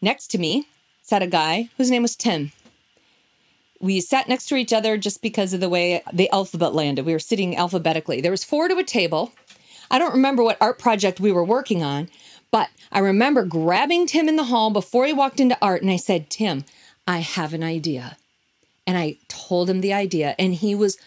Next 0.00 0.28
to 0.28 0.38
me 0.38 0.66
sat 1.02 1.22
a 1.22 1.26
guy 1.26 1.70
whose 1.76 1.90
name 1.90 2.02
was 2.02 2.16
Tim 2.16 2.52
we 3.80 4.00
sat 4.00 4.28
next 4.28 4.46
to 4.48 4.56
each 4.56 4.72
other 4.72 4.96
just 4.96 5.22
because 5.22 5.52
of 5.52 5.60
the 5.60 5.68
way 5.68 6.02
the 6.12 6.30
alphabet 6.30 6.74
landed. 6.74 7.06
We 7.06 7.12
were 7.12 7.18
sitting 7.18 7.56
alphabetically. 7.56 8.20
There 8.20 8.30
was 8.30 8.44
four 8.44 8.68
to 8.68 8.76
a 8.76 8.84
table. 8.84 9.32
I 9.90 9.98
don't 9.98 10.12
remember 10.14 10.42
what 10.42 10.58
art 10.60 10.78
project 10.78 11.20
we 11.20 11.32
were 11.32 11.44
working 11.44 11.82
on, 11.82 12.08
but 12.50 12.68
I 12.90 12.98
remember 12.98 13.44
grabbing 13.44 14.06
Tim 14.06 14.28
in 14.28 14.36
the 14.36 14.44
hall 14.44 14.70
before 14.70 15.06
he 15.06 15.12
walked 15.12 15.40
into 15.40 15.58
art 15.62 15.82
and 15.82 15.90
I 15.90 15.96
said, 15.96 16.30
"Tim, 16.30 16.64
I 17.06 17.18
have 17.18 17.54
an 17.54 17.62
idea." 17.62 18.16
And 18.86 18.98
I 18.98 19.18
told 19.28 19.68
him 19.68 19.80
the 19.80 19.92
idea 19.92 20.34
and 20.38 20.54
he 20.54 20.74
was 20.74 20.98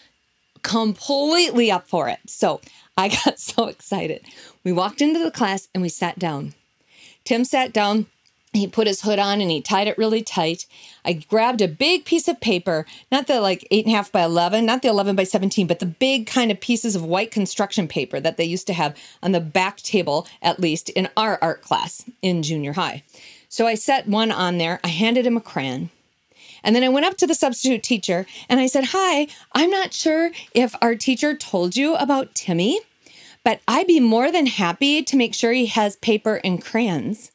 completely 0.62 1.70
up 1.70 1.88
for 1.88 2.08
it. 2.08 2.20
So, 2.26 2.60
I 2.96 3.08
got 3.24 3.38
so 3.38 3.66
excited. 3.66 4.24
We 4.64 4.72
walked 4.72 5.02
into 5.02 5.22
the 5.22 5.30
class 5.30 5.68
and 5.74 5.82
we 5.82 5.88
sat 5.88 6.18
down. 6.18 6.54
Tim 7.24 7.44
sat 7.44 7.72
down 7.72 8.06
he 8.52 8.66
put 8.66 8.86
his 8.86 9.00
hood 9.00 9.18
on 9.18 9.40
and 9.40 9.50
he 9.50 9.62
tied 9.62 9.88
it 9.88 9.96
really 9.96 10.22
tight. 10.22 10.66
I 11.04 11.14
grabbed 11.14 11.62
a 11.62 11.68
big 11.68 12.04
piece 12.04 12.28
of 12.28 12.40
paper, 12.40 12.84
not 13.10 13.26
the 13.26 13.40
like 13.40 13.66
eight 13.70 13.86
and 13.86 13.94
a 13.94 13.96
half 13.96 14.12
by 14.12 14.22
11, 14.22 14.66
not 14.66 14.82
the 14.82 14.88
11 14.88 15.16
by 15.16 15.24
17, 15.24 15.66
but 15.66 15.78
the 15.78 15.86
big 15.86 16.26
kind 16.26 16.50
of 16.50 16.60
pieces 16.60 16.94
of 16.94 17.04
white 17.04 17.30
construction 17.30 17.88
paper 17.88 18.20
that 18.20 18.36
they 18.36 18.44
used 18.44 18.66
to 18.66 18.74
have 18.74 18.96
on 19.22 19.32
the 19.32 19.40
back 19.40 19.78
table, 19.78 20.26
at 20.42 20.60
least 20.60 20.90
in 20.90 21.08
our 21.16 21.38
art 21.40 21.62
class 21.62 22.04
in 22.20 22.42
junior 22.42 22.74
high. 22.74 23.02
So 23.48 23.66
I 23.66 23.74
set 23.74 24.06
one 24.06 24.30
on 24.30 24.58
there. 24.58 24.80
I 24.84 24.88
handed 24.88 25.26
him 25.26 25.36
a 25.36 25.40
crayon. 25.40 25.90
And 26.62 26.76
then 26.76 26.84
I 26.84 26.88
went 26.90 27.06
up 27.06 27.16
to 27.18 27.26
the 27.26 27.34
substitute 27.34 27.82
teacher 27.82 28.26
and 28.48 28.60
I 28.60 28.66
said, 28.66 28.84
Hi, 28.92 29.26
I'm 29.52 29.70
not 29.70 29.92
sure 29.92 30.30
if 30.54 30.76
our 30.80 30.94
teacher 30.94 31.34
told 31.34 31.74
you 31.74 31.94
about 31.96 32.34
Timmy, 32.34 32.78
but 33.44 33.60
I'd 33.66 33.86
be 33.86 33.98
more 33.98 34.30
than 34.30 34.46
happy 34.46 35.02
to 35.02 35.16
make 35.16 35.34
sure 35.34 35.52
he 35.52 35.66
has 35.66 35.96
paper 35.96 36.40
and 36.44 36.62
crayons. 36.62 37.31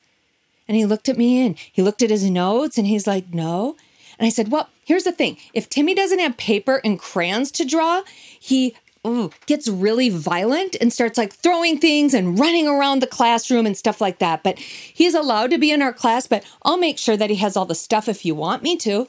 And 0.68 0.76
he 0.76 0.86
looked 0.86 1.10
at 1.10 1.18
me 1.18 1.46
and 1.46 1.58
he 1.58 1.82
looked 1.82 2.02
at 2.02 2.10
his 2.10 2.30
notes 2.30 2.78
and 2.78 2.88
he's 2.88 3.08
like, 3.08 3.34
no. 3.34 3.76
And 4.20 4.26
I 4.26 4.30
said, 4.30 4.52
well, 4.52 4.70
here's 4.84 5.04
the 5.04 5.12
thing 5.12 5.38
if 5.54 5.70
Timmy 5.70 5.94
doesn't 5.94 6.20
have 6.20 6.38
paper 6.38 6.82
and 6.84 7.00
crayons 7.00 7.52
to 7.52 7.66
draw, 7.66 8.04
he 8.40 8.76
ooh, 9.06 9.32
gets 9.46 9.68
really 9.68 10.10
violent 10.10 10.76
and 10.82 10.92
starts 10.92 11.18
like 11.18 11.34
throwing 11.34 11.78
things 11.80 12.14
and 12.14 12.38
running 12.38 12.68
around 12.68 13.02
the 13.02 13.08
classroom 13.08 13.66
and 13.66 13.78
stuff 13.78 14.02
like 14.02 14.20
that. 14.20 14.44
But 14.44 14.60
he's 14.60 15.16
allowed 15.16 15.52
to 15.52 15.58
be 15.58 15.72
in 15.72 15.82
our 15.82 15.94
class, 15.94 16.28
but 16.28 16.44
I'll 16.64 16.78
make 16.78 16.98
sure 16.98 17.18
that 17.18 17.30
he 17.30 17.38
has 17.38 17.56
all 17.56 17.66
the 17.66 17.76
stuff 17.76 18.10
if 18.10 18.26
you 18.26 18.36
want 18.36 18.64
me 18.64 18.76
to. 18.78 19.08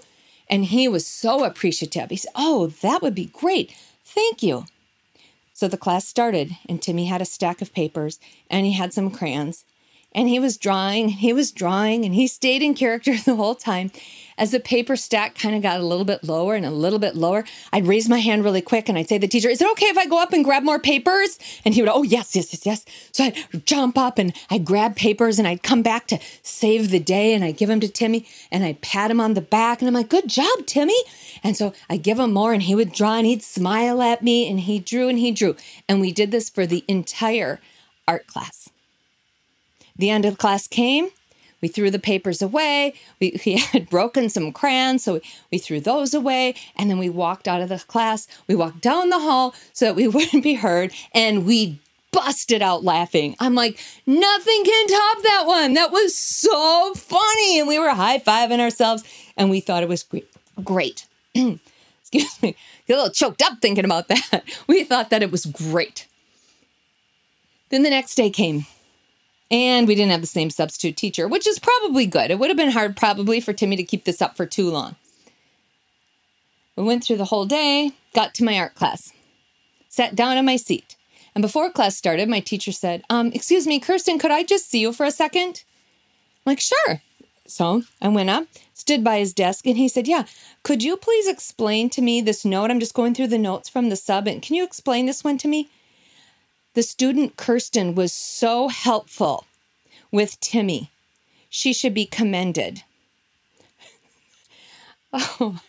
And 0.51 0.67
he 0.67 0.89
was 0.89 1.07
so 1.07 1.45
appreciative. 1.45 2.11
He 2.11 2.17
said, 2.17 2.33
Oh, 2.35 2.69
that 2.83 3.03
would 3.03 3.15
be 3.15 3.27
great. 3.27 3.73
Thank 4.05 4.43
you. 4.43 4.65
So 5.53 5.67
the 5.67 5.77
class 5.77 6.07
started, 6.07 6.57
and 6.69 6.81
Timmy 6.81 7.07
had 7.07 7.21
a 7.21 7.27
stack 7.27 7.61
of 7.61 7.75
papers 7.75 8.21
and 8.49 8.65
he 8.65 8.73
had 8.73 8.93
some 8.93 9.11
crayons 9.11 9.65
and 10.19 10.29
he 10.29 10.41
was 10.41 10.57
drawing, 10.57 11.05
and 11.05 11.13
he 11.13 11.33
was 11.33 11.53
drawing, 11.53 12.05
and 12.05 12.13
he 12.13 12.27
stayed 12.27 12.61
in 12.61 12.75
character 12.75 13.17
the 13.25 13.37
whole 13.37 13.55
time. 13.55 13.93
As 14.37 14.51
the 14.51 14.59
paper 14.59 14.97
stack 14.97 15.37
kind 15.37 15.55
of 15.55 15.63
got 15.63 15.79
a 15.79 15.85
little 15.85 16.05
bit 16.05 16.25
lower 16.25 16.57
and 16.57 16.67
a 16.67 16.71
little 16.71 16.99
bit 16.99 17.15
lower, 17.15 17.45
I'd 17.73 17.87
raise 17.87 18.09
my 18.09 18.19
hand 18.19 18.45
really 18.45 18.61
quick 18.61 18.89
and 18.89 18.97
I'd 18.97 19.09
say 19.09 19.17
to 19.17 19.23
the 19.23 19.29
teacher, 19.29 19.49
Is 19.49 19.61
it 19.61 19.71
okay 19.73 19.87
if 19.87 19.99
I 19.99 20.07
go 20.07 20.23
up 20.23 20.33
and 20.33 20.45
grab 20.45 20.63
more 20.63 20.79
papers? 20.79 21.41
And 21.65 21.75
he 21.75 21.83
would, 21.83 21.91
Oh, 21.93 22.05
yes, 22.05 22.37
yes, 22.37 22.53
yes, 22.53 22.65
yes. 22.65 22.85
So 23.11 23.25
I'd 23.25 23.67
jump 23.67 23.99
up 23.99 24.17
and 24.17 24.33
I'd 24.49 24.65
grab 24.65 24.95
papers 24.95 25.41
and 25.41 25.49
I'd 25.49 25.65
come 25.65 25.83
back 25.83 26.07
to 26.09 26.21
save 26.45 26.91
the 26.91 27.01
day 27.01 27.35
and 27.35 27.43
I'd 27.43 27.57
give 27.57 27.69
them 27.69 27.81
to 27.81 27.89
Timmy 27.89 28.29
and 28.53 28.63
I'd 28.63 28.81
pat 28.81 29.11
him 29.11 29.21
on 29.21 29.35
the 29.35 29.41
back 29.41 29.81
and 29.81 29.89
I'm 29.89 29.95
like, 29.95 30.09
Good 30.09 30.29
job, 30.29 30.67
Timmy. 30.67 30.99
And 31.43 31.57
so 31.57 31.73
I'd 31.91 32.05
give 32.05 32.21
him 32.21 32.33
more 32.33 32.53
and 32.53 32.63
he 32.63 32.77
would 32.77 32.93
draw 32.93 33.17
and 33.17 33.27
he'd 33.27 33.43
smile 33.43 34.01
at 34.03 34.23
me 34.23 34.49
and 34.49 34.61
he 34.61 34.79
drew 34.79 35.09
and 35.09 35.19
he 35.19 35.33
drew. 35.33 35.57
And 35.89 36.01
we 36.01 36.13
did 36.13 36.31
this 36.31 36.49
for 36.49 36.65
the 36.65 36.85
entire 36.87 37.59
art 38.07 38.29
class. 38.29 38.71
The 39.99 40.11
end 40.11 40.25
of 40.25 40.39
class 40.39 40.67
came. 40.67 41.09
We 41.61 41.69
threw 41.69 41.91
the 41.91 41.99
papers 41.99 42.41
away. 42.41 42.95
We, 43.21 43.31
had 43.73 43.91
broken 43.91 44.29
some 44.29 44.53
crayons, 44.53 45.05
so 45.05 45.15
we, 45.15 45.21
we 45.53 45.59
threw 45.59 45.81
those 45.81 46.15
away. 46.15 46.55
And 46.77 46.89
then 46.89 46.99
we 46.99 47.09
walked 47.09 47.49
out 47.49 47.61
of 47.61 47.69
the 47.69 47.79
class. 47.79 48.29
We 48.47 48.55
walked 48.55 48.81
down 48.81 49.11
the 49.11 49.19
hall 49.19 49.55
so 49.73 49.87
that 49.87 49.97
we 49.97 50.09
wouldn't 50.09 50.43
be 50.43 50.55
heard. 50.55 50.93
And 51.13 51.45
we 51.45 51.81
busted 52.13 52.63
out 52.63 52.85
laughing. 52.85 53.37
I'm 53.39 53.55
like, 53.55 53.79
nothing 54.07 54.65
can 54.65 54.87
top 54.89 55.23
that 55.23 55.45
one. 55.47 55.75
That 55.75 55.93
was 55.93 56.17
so 56.17 56.95
funny. 56.95 57.59
And 57.59 57.69
we 57.69 57.79
were 57.79 57.91
high 57.91 58.19
fiving 58.19 58.61
ourselves 58.61 59.05
and 59.37 59.51
we 59.51 59.61
thought 59.61 59.83
it 59.83 59.89
was 59.89 60.05
great. 60.65 61.07
Excuse 61.35 62.43
me. 62.43 62.57
Get 62.87 62.95
a 62.95 62.97
little 62.97 63.13
choked 63.13 63.43
up 63.43 63.59
thinking 63.61 63.85
about 63.85 64.09
that. 64.09 64.45
We 64.67 64.85
thought 64.85 65.11
that 65.11 65.23
it 65.23 65.31
was 65.31 65.45
great. 65.45 66.07
Then 67.69 67.83
the 67.83 67.91
next 67.91 68.15
day 68.15 68.31
came 68.31 68.65
And 69.51 69.89
we 69.89 69.95
didn't 69.95 70.11
have 70.11 70.21
the 70.21 70.27
same 70.27 70.51
substitute 70.51 70.97
teacher, 70.97 71.27
which 71.27 71.47
is 71.47 71.59
probably 71.59 72.07
good. 72.07 72.31
It 72.31 72.39
would 72.39 72.51
have 72.51 72.57
been 72.57 72.71
hard, 72.71 72.97
probably, 72.97 73.41
for 73.41 73.53
Timmy 73.53 73.77
to 73.77 73.85
keep 73.85 74.05
this 74.05 74.21
up 74.21 74.37
for 74.37 74.45
too 74.45 74.71
long. 74.71 74.97
We 76.77 76.85
went 76.85 77.03
through 77.03 77.17
the 77.17 77.25
whole 77.25 77.47
day, 77.47 77.93
got 78.15 78.35
to 78.35 78.45
my 78.45 78.59
art 78.59 78.75
class, 78.75 79.13
sat 79.89 80.15
down 80.15 80.37
in 80.37 80.45
my 80.45 80.57
seat. 80.57 80.97
And 81.35 81.43
before 81.43 81.71
class 81.71 81.97
started, 81.97 82.29
my 82.29 82.41
teacher 82.41 82.73
said, 82.73 83.05
um, 83.11 83.33
Excuse 83.33 83.67
me, 83.67 83.81
Kirsten, 83.81 84.19
could 84.19 84.31
I 84.31 84.43
just 84.43 84.69
see 84.71 84.81
you 84.81 84.93
for 84.93 85.07
a 85.07 85.11
second? 85.11 85.65
I'm 86.47 86.53
like, 86.53 86.61
Sure. 86.61 87.01
So 87.47 87.83
I 88.03 88.09
went 88.09 88.29
up, 88.29 88.45
stood 88.75 89.03
by 89.03 89.19
his 89.19 89.33
desk, 89.33 89.67
and 89.67 89.77
he 89.77 89.89
said, 89.89 90.07
Yeah, 90.07 90.25
could 90.63 90.83
you 90.83 90.97
please 90.97 91.27
explain 91.27 91.89
to 91.91 92.03
me 92.03 92.21
this 92.21 92.45
note? 92.45 92.71
I'm 92.71 92.81
just 92.81 92.95
going 92.95 93.15
through 93.15 93.29
the 93.29 93.39
notes 93.39 93.69
from 93.69 93.89
the 93.89 93.97
sub, 93.97 94.29
and 94.29 94.43
can 94.43 94.55
you 94.55 94.65
explain 94.65 95.07
this 95.07 95.25
one 95.25 95.39
to 95.39 95.49
me? 95.49 95.71
The 96.75 96.83
student 96.83 97.37
Kirsten 97.37 97.95
was 97.95 98.13
so 98.13 98.69
helpful 98.69 99.47
with 100.11 100.41
Timmy. 100.41 100.91
She 101.49 101.73
should 101.73 101.95
be 101.95 102.07
commended. 102.07 102.83
oh, 105.13 105.61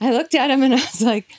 I 0.00 0.12
looked 0.12 0.34
at 0.34 0.50
him 0.50 0.62
and 0.62 0.74
I 0.74 0.78
was 0.78 1.02
like, 1.02 1.30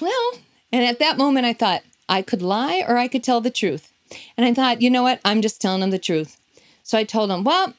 well, 0.00 0.32
and 0.72 0.84
at 0.84 0.98
that 0.98 1.18
moment 1.18 1.46
I 1.46 1.52
thought 1.52 1.82
I 2.08 2.22
could 2.22 2.42
lie 2.42 2.84
or 2.86 2.96
I 2.96 3.08
could 3.08 3.22
tell 3.22 3.40
the 3.40 3.50
truth. 3.50 3.92
And 4.36 4.46
I 4.46 4.54
thought, 4.54 4.82
you 4.82 4.90
know 4.90 5.02
what? 5.02 5.20
I'm 5.24 5.42
just 5.42 5.60
telling 5.60 5.82
him 5.82 5.90
the 5.90 5.98
truth. 5.98 6.38
So 6.82 6.96
I 6.96 7.04
told 7.04 7.30
him, 7.30 7.44
well, 7.44 7.74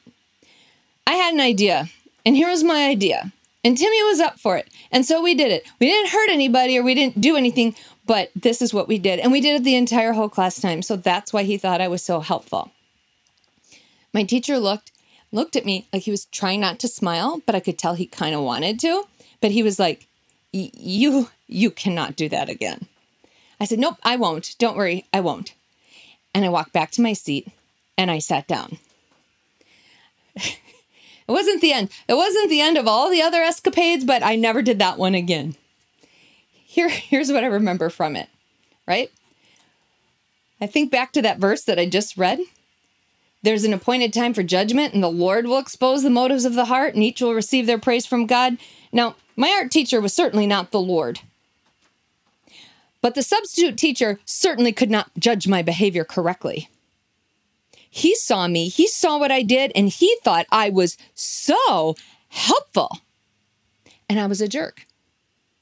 I 1.06 1.14
had 1.14 1.32
an 1.32 1.40
idea, 1.40 1.88
and 2.26 2.36
here 2.36 2.48
was 2.48 2.62
my 2.62 2.86
idea. 2.86 3.32
And 3.64 3.76
Timmy 3.76 4.02
was 4.04 4.20
up 4.20 4.38
for 4.38 4.56
it. 4.56 4.68
And 4.92 5.04
so 5.04 5.22
we 5.22 5.34
did 5.34 5.50
it. 5.50 5.66
We 5.80 5.88
didn't 5.88 6.10
hurt 6.10 6.30
anybody 6.30 6.78
or 6.78 6.82
we 6.82 6.94
didn't 6.94 7.20
do 7.20 7.36
anything, 7.36 7.74
but 8.06 8.30
this 8.34 8.62
is 8.62 8.72
what 8.72 8.88
we 8.88 8.98
did. 8.98 9.18
And 9.18 9.32
we 9.32 9.40
did 9.40 9.60
it 9.60 9.64
the 9.64 9.74
entire 9.74 10.12
whole 10.12 10.28
class 10.28 10.60
time. 10.60 10.82
So 10.82 10.96
that's 10.96 11.32
why 11.32 11.42
he 11.42 11.58
thought 11.58 11.80
I 11.80 11.88
was 11.88 12.02
so 12.02 12.20
helpful. 12.20 12.70
My 14.14 14.24
teacher 14.24 14.58
looked 14.58 14.92
looked 15.30 15.56
at 15.56 15.66
me 15.66 15.86
like 15.92 16.02
he 16.02 16.10
was 16.10 16.24
trying 16.26 16.60
not 16.60 16.78
to 16.78 16.88
smile, 16.88 17.42
but 17.44 17.54
I 17.54 17.60
could 17.60 17.78
tell 17.78 17.94
he 17.94 18.06
kind 18.06 18.34
of 18.34 18.42
wanted 18.42 18.80
to. 18.80 19.04
But 19.40 19.50
he 19.50 19.62
was 19.62 19.78
like, 19.78 20.06
"You 20.52 21.28
you 21.46 21.70
cannot 21.70 22.16
do 22.16 22.28
that 22.30 22.48
again." 22.48 22.86
I 23.60 23.66
said, 23.66 23.78
"Nope, 23.78 23.96
I 24.02 24.16
won't. 24.16 24.56
Don't 24.58 24.76
worry, 24.76 25.04
I 25.12 25.20
won't." 25.20 25.52
And 26.34 26.44
I 26.44 26.48
walked 26.48 26.72
back 26.72 26.90
to 26.92 27.02
my 27.02 27.12
seat 27.12 27.48
and 27.96 28.10
I 28.10 28.18
sat 28.18 28.46
down. 28.46 28.78
it 31.28 31.32
wasn't 31.32 31.60
the 31.60 31.72
end. 31.72 31.90
It 32.08 32.14
wasn't 32.14 32.50
the 32.50 32.60
end 32.60 32.78
of 32.78 32.88
all 32.88 33.10
the 33.10 33.22
other 33.22 33.42
escapades, 33.42 34.04
but 34.04 34.22
I 34.22 34.36
never 34.36 34.62
did 34.62 34.78
that 34.78 34.98
one 34.98 35.14
again. 35.14 35.56
Here 36.52 36.88
here's 37.10 37.30
what 37.30 37.44
I 37.44 37.48
remember 37.48 37.90
from 37.90 38.16
it, 38.16 38.28
right? 38.86 39.10
I 40.60 40.66
think 40.66 40.90
back 40.90 41.12
to 41.12 41.22
that 41.22 41.38
verse 41.38 41.62
that 41.64 41.78
I 41.78 41.86
just 41.86 42.16
read 42.16 42.40
there's 43.42 43.64
an 43.64 43.72
appointed 43.72 44.12
time 44.12 44.34
for 44.34 44.42
judgment, 44.42 44.94
and 44.94 45.02
the 45.02 45.08
Lord 45.08 45.46
will 45.46 45.58
expose 45.58 46.02
the 46.02 46.10
motives 46.10 46.44
of 46.44 46.54
the 46.54 46.64
heart, 46.64 46.94
and 46.94 47.02
each 47.02 47.20
will 47.20 47.34
receive 47.34 47.66
their 47.66 47.78
praise 47.78 48.04
from 48.04 48.26
God. 48.26 48.58
Now, 48.92 49.14
my 49.36 49.48
art 49.50 49.70
teacher 49.70 50.00
was 50.00 50.12
certainly 50.12 50.46
not 50.46 50.72
the 50.72 50.80
Lord. 50.80 51.20
But 53.00 53.14
the 53.14 53.22
substitute 53.22 53.76
teacher 53.76 54.18
certainly 54.24 54.72
could 54.72 54.90
not 54.90 55.10
judge 55.16 55.46
my 55.46 55.62
behavior 55.62 56.04
correctly. 56.04 56.68
He 57.98 58.14
saw 58.14 58.46
me, 58.46 58.68
he 58.68 58.86
saw 58.86 59.18
what 59.18 59.32
I 59.32 59.42
did, 59.42 59.72
and 59.74 59.88
he 59.88 60.16
thought 60.22 60.46
I 60.52 60.70
was 60.70 60.96
so 61.14 61.96
helpful. 62.28 63.00
And 64.08 64.20
I 64.20 64.26
was 64.26 64.40
a 64.40 64.46
jerk. 64.46 64.86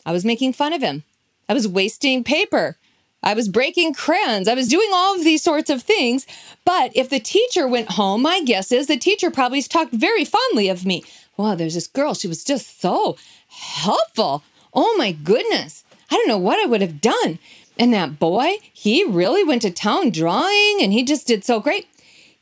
I 0.05 0.13
was 0.13 0.23
making 0.23 0.53
fun 0.53 0.75
of 0.75 0.83
him. 0.83 1.05
I 1.49 1.55
was 1.55 1.67
wasting 1.67 2.25
paper. 2.25 2.77
I 3.23 3.33
was 3.33 3.49
breaking 3.49 3.95
crayons. 3.95 4.49
I 4.49 4.55
was 4.55 4.69
doing 4.69 4.91
all 4.93 5.17
of 5.17 5.25
these 5.25 5.43
sorts 5.43 5.71
of 5.71 5.83
things. 5.83 6.27
But 6.67 6.93
if 6.95 7.09
the 7.09 7.21
teacher 7.21 7.67
went 7.67 7.93
home, 7.93 8.21
my 8.21 8.43
guess 8.43 8.71
is 8.71 8.87
the 8.87 8.99
teacher 8.99 9.31
probably 9.31 9.63
talked 9.63 9.95
very 9.95 10.27
fondly 10.27 10.69
of 10.69 10.85
me. 10.85 11.05
Wow, 11.39 11.55
there's 11.55 11.75
this 11.75 11.87
girl. 11.87 12.13
She 12.13 12.29
was 12.29 12.45
just 12.45 12.83
so 12.83 13.17
helpful. 13.49 14.45
Oh 14.75 14.95
my 14.99 15.11
goodness. 15.11 15.85
I 16.11 16.17
don't 16.17 16.29
know 16.29 16.37
what 16.37 16.63
I 16.63 16.69
would 16.69 16.83
have 16.83 17.01
done. 17.01 17.39
And 17.79 17.95
that 17.95 18.19
boy, 18.19 18.57
he 18.75 19.05
really 19.05 19.43
went 19.43 19.63
to 19.63 19.71
town 19.71 20.11
drawing 20.11 20.79
and 20.83 20.93
he 20.93 21.03
just 21.03 21.27
did 21.27 21.43
so 21.43 21.61
great. 21.61 21.89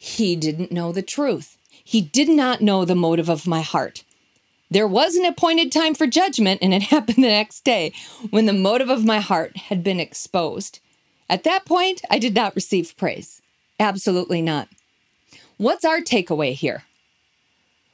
He 0.05 0.37
didn't 0.37 0.71
know 0.71 0.93
the 0.93 1.01
truth. 1.01 1.57
He 1.83 2.03
did 2.03 2.29
not 2.29 2.61
know 2.61 2.85
the 2.85 2.95
motive 2.95 3.31
of 3.31 3.47
my 3.47 3.63
heart. 3.63 4.05
There 4.71 4.87
was 4.87 5.17
an 5.17 5.25
appointed 5.25 5.73
time 5.73 5.95
for 5.95 6.07
judgment, 6.07 6.61
and 6.61 6.75
it 6.75 6.83
happened 6.95 7.25
the 7.25 7.29
next 7.29 7.65
day 7.65 7.95
when 8.29 8.45
the 8.45 8.53
motive 8.53 8.91
of 8.91 9.07
my 9.07 9.21
heart 9.21 9.57
had 9.57 9.83
been 9.83 9.99
exposed. 9.99 10.79
At 11.31 11.45
that 11.45 11.65
point, 11.65 12.03
I 12.11 12.19
did 12.19 12.35
not 12.35 12.55
receive 12.55 12.95
praise. 12.99 13.41
Absolutely 13.81 14.43
not. 14.43 14.69
What's 15.57 15.87
our 15.87 16.01
takeaway 16.01 16.53
here? 16.53 16.85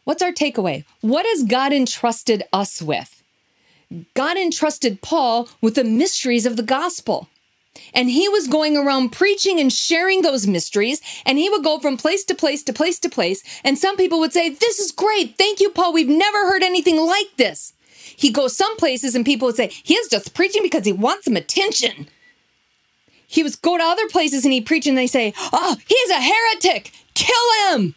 What's 0.03 0.21
our 0.21 0.33
takeaway? 0.33 0.85
What 1.03 1.27
has 1.27 1.45
God 1.45 1.73
entrusted 1.73 2.43
us 2.53 2.83
with? 2.83 3.23
God 4.15 4.37
entrusted 4.37 5.01
Paul 5.01 5.49
with 5.61 5.77
the 5.77 5.85
mysteries 5.85 6.45
of 6.45 6.57
the 6.57 6.65
gospel. 6.65 7.29
And 7.95 8.11
he 8.11 8.29
was 8.29 8.49
going 8.49 8.77
around 8.77 9.11
preaching 9.11 9.61
and 9.61 9.73
sharing 9.73 10.23
those 10.23 10.47
mysteries. 10.47 11.01
And 11.25 11.39
he 11.39 11.49
would 11.49 11.65
go 11.65 11.79
from 11.79 11.97
place 11.97 12.25
to 12.25 12.35
place 12.35 12.63
to 12.65 12.73
place 12.73 12.99
to 13.01 13.09
place. 13.09 13.43
And 13.65 13.79
some 13.79 13.97
people 13.97 14.19
would 14.21 14.33
say, 14.33 14.51
This 14.51 14.79
is 14.79 14.93
great. 14.93 15.37
Thank 15.37 15.61
you, 15.61 15.71
Paul. 15.71 15.93
We've 15.93 16.09
never 16.09 16.47
heard 16.47 16.63
anything 16.63 16.99
like 17.01 17.37
this. 17.37 17.73
He 17.93 18.31
goes 18.31 18.57
some 18.57 18.77
places 18.77 19.15
and 19.15 19.25
people 19.25 19.47
would 19.47 19.57
say, 19.57 19.69
He 19.69 19.95
is 19.95 20.09
just 20.09 20.35
preaching 20.35 20.63
because 20.63 20.85
he 20.85 20.93
wants 20.93 21.25
some 21.25 21.37
attention. 21.37 22.09
He 23.27 23.43
would 23.43 23.63
go 23.63 23.79
to 23.79 23.85
other 23.85 24.09
places 24.09 24.45
and 24.45 24.53
he 24.53 24.61
preach 24.61 24.87
and 24.87 24.99
they 24.99 25.07
say, 25.07 25.33
Oh, 25.53 25.77
he's 25.87 26.11
a 26.11 26.21
heretic. 26.21 26.93
Kill 27.15 27.71
him. 27.71 27.95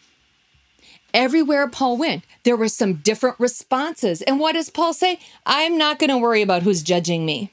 Everywhere 1.13 1.67
Paul 1.67 1.97
went, 1.97 2.23
there 2.43 2.57
were 2.57 2.67
some 2.67 2.95
different 2.95 3.39
responses. 3.39 4.21
And 4.23 4.39
what 4.39 4.53
does 4.53 4.69
Paul 4.69 4.93
say? 4.93 5.19
I'm 5.45 5.77
not 5.77 5.99
going 5.99 6.09
to 6.09 6.17
worry 6.17 6.41
about 6.41 6.63
who's 6.63 6.81
judging 6.81 7.25
me. 7.25 7.51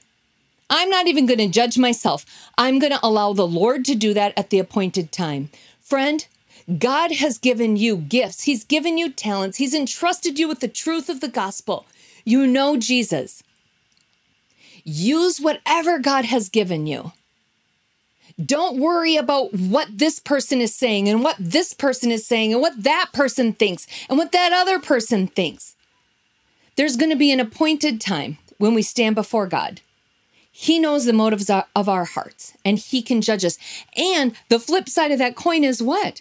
I'm 0.70 0.88
not 0.88 1.08
even 1.08 1.26
going 1.26 1.38
to 1.38 1.48
judge 1.48 1.76
myself. 1.76 2.24
I'm 2.56 2.78
going 2.78 2.92
to 2.92 3.00
allow 3.02 3.32
the 3.32 3.46
Lord 3.46 3.84
to 3.86 3.96
do 3.96 4.14
that 4.14 4.32
at 4.36 4.50
the 4.50 4.60
appointed 4.60 5.10
time. 5.10 5.50
Friend, 5.80 6.24
God 6.78 7.10
has 7.12 7.38
given 7.38 7.76
you 7.76 7.96
gifts, 7.96 8.44
He's 8.44 8.62
given 8.62 8.96
you 8.96 9.10
talents, 9.10 9.58
He's 9.58 9.74
entrusted 9.74 10.38
you 10.38 10.46
with 10.46 10.60
the 10.60 10.68
truth 10.68 11.08
of 11.08 11.20
the 11.20 11.28
gospel. 11.28 11.86
You 12.24 12.46
know 12.46 12.76
Jesus. 12.76 13.42
Use 14.84 15.40
whatever 15.40 15.98
God 15.98 16.24
has 16.26 16.48
given 16.48 16.86
you. 16.86 17.12
Don't 18.42 18.78
worry 18.78 19.16
about 19.16 19.52
what 19.52 19.88
this 19.98 20.20
person 20.20 20.60
is 20.60 20.74
saying 20.74 21.08
and 21.08 21.22
what 21.22 21.36
this 21.38 21.74
person 21.74 22.10
is 22.10 22.24
saying 22.24 22.52
and 22.52 22.62
what 22.62 22.82
that 22.82 23.08
person 23.12 23.52
thinks 23.52 23.86
and 24.08 24.16
what 24.16 24.32
that 24.32 24.52
other 24.52 24.78
person 24.78 25.26
thinks. 25.26 25.74
There's 26.76 26.96
going 26.96 27.10
to 27.10 27.16
be 27.16 27.32
an 27.32 27.40
appointed 27.40 28.00
time 28.00 28.38
when 28.58 28.72
we 28.72 28.82
stand 28.82 29.16
before 29.16 29.46
God. 29.46 29.80
He 30.60 30.78
knows 30.78 31.06
the 31.06 31.14
motives 31.14 31.48
of 31.48 31.88
our 31.88 32.04
hearts 32.04 32.52
and 32.66 32.76
he 32.78 33.00
can 33.00 33.22
judge 33.22 33.46
us. 33.46 33.56
And 33.96 34.34
the 34.50 34.58
flip 34.58 34.90
side 34.90 35.10
of 35.10 35.18
that 35.18 35.34
coin 35.34 35.64
is 35.64 35.82
what? 35.82 36.20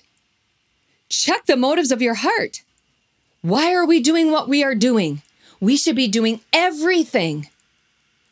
Check 1.09 1.45
the 1.45 1.57
motives 1.57 1.91
of 1.91 2.01
your 2.01 2.13
heart. 2.13 2.63
Why 3.41 3.73
are 3.73 3.85
we 3.85 3.99
doing 3.99 4.31
what 4.31 4.47
we 4.47 4.63
are 4.63 4.75
doing? 4.75 5.23
We 5.59 5.75
should 5.75 5.97
be 5.97 6.07
doing 6.07 6.39
everything. 6.53 7.49